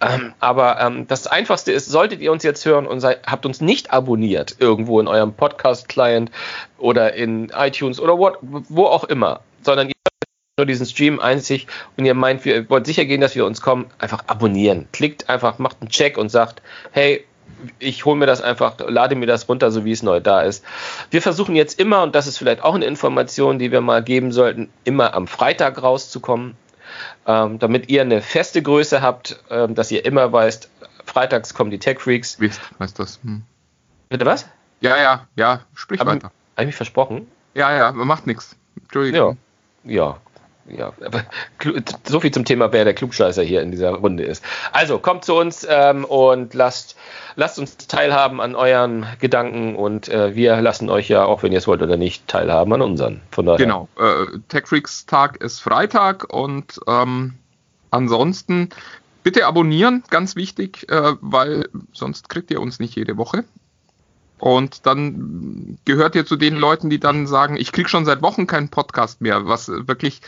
[0.01, 3.61] Ähm, aber ähm, das Einfachste ist, solltet ihr uns jetzt hören und seid, habt uns
[3.61, 6.29] nicht abonniert irgendwo in eurem Podcast-Client
[6.79, 9.93] oder in iTunes oder what, wo auch immer, sondern ihr
[10.57, 13.85] nur diesen Stream einzig und ihr meint, wir wollt sicher gehen, dass wir uns kommen,
[13.99, 14.89] einfach abonnieren.
[14.91, 16.61] Klickt einfach, macht einen Check und sagt,
[16.91, 17.23] hey,
[17.79, 20.63] ich hole mir das einfach, lade mir das runter, so wie es neu da ist.
[21.09, 24.31] Wir versuchen jetzt immer, und das ist vielleicht auch eine Information, die wir mal geben
[24.31, 26.55] sollten, immer am Freitag rauszukommen,
[27.25, 30.69] ähm, damit ihr eine feste Größe habt, ähm, dass ihr immer weißt,
[31.05, 32.39] freitags kommen die Tech Freaks.
[32.39, 33.19] Wisst, weißt das?
[33.23, 33.43] Hm.
[34.09, 34.47] Bitte was?
[34.81, 36.31] Ja, ja, ja, sprich Aber, weiter.
[36.53, 37.27] Habe ich mich versprochen?
[37.55, 38.55] Ja, ja, macht nichts.
[38.79, 39.37] Entschuldigung.
[39.83, 40.17] Ja, ja,
[40.69, 40.93] ja,
[42.03, 44.43] so viel zum Thema, wer der Klugscheißer hier in dieser Runde ist.
[44.71, 46.95] Also kommt zu uns ähm, und lasst,
[47.35, 51.59] lasst uns teilhaben an euren Gedanken und äh, wir lassen euch ja, auch wenn ihr
[51.59, 53.21] es wollt oder nicht, teilhaben an unseren.
[53.31, 53.57] Von daher.
[53.57, 53.87] Genau.
[53.99, 57.35] Äh, TechFreaks Tag ist Freitag und ähm,
[57.91, 58.69] ansonsten
[59.23, 63.43] bitte abonnieren, ganz wichtig, äh, weil sonst kriegt ihr uns nicht jede Woche.
[64.39, 68.45] Und dann gehört ihr zu den Leuten, die dann sagen, ich krieg schon seit Wochen
[68.45, 70.21] keinen Podcast mehr, was wirklich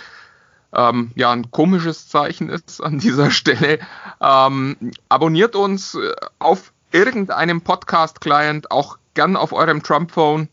[0.74, 3.80] ähm, ja ein komisches Zeichen ist an dieser Stelle.
[4.22, 10.50] Ähm, abonniert uns äh, auf irgendeinem Podcast-Client, auch gern auf eurem Trump-Phone.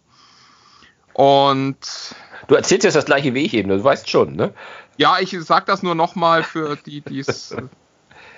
[1.14, 1.76] Und
[2.48, 4.52] du erzählst jetzt das gleiche wie ich eben, du weißt schon, ne?
[4.98, 7.54] Ja, ich sag das nur nochmal für die, die es.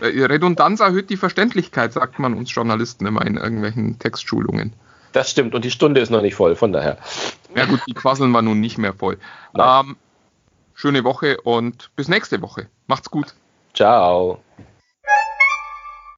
[0.00, 4.72] Äh, Redundanz erhöht die Verständlichkeit, sagt man uns Journalisten immer in irgendwelchen Textschulungen.
[5.10, 6.98] Das stimmt, und die Stunde ist noch nicht voll, von daher.
[7.56, 9.18] Ja gut, die quasseln wir nun nicht mehr voll.
[9.58, 9.96] Ähm,
[10.78, 12.68] schöne Woche und bis nächste Woche.
[12.86, 13.34] Macht's gut.
[13.74, 14.40] Ciao.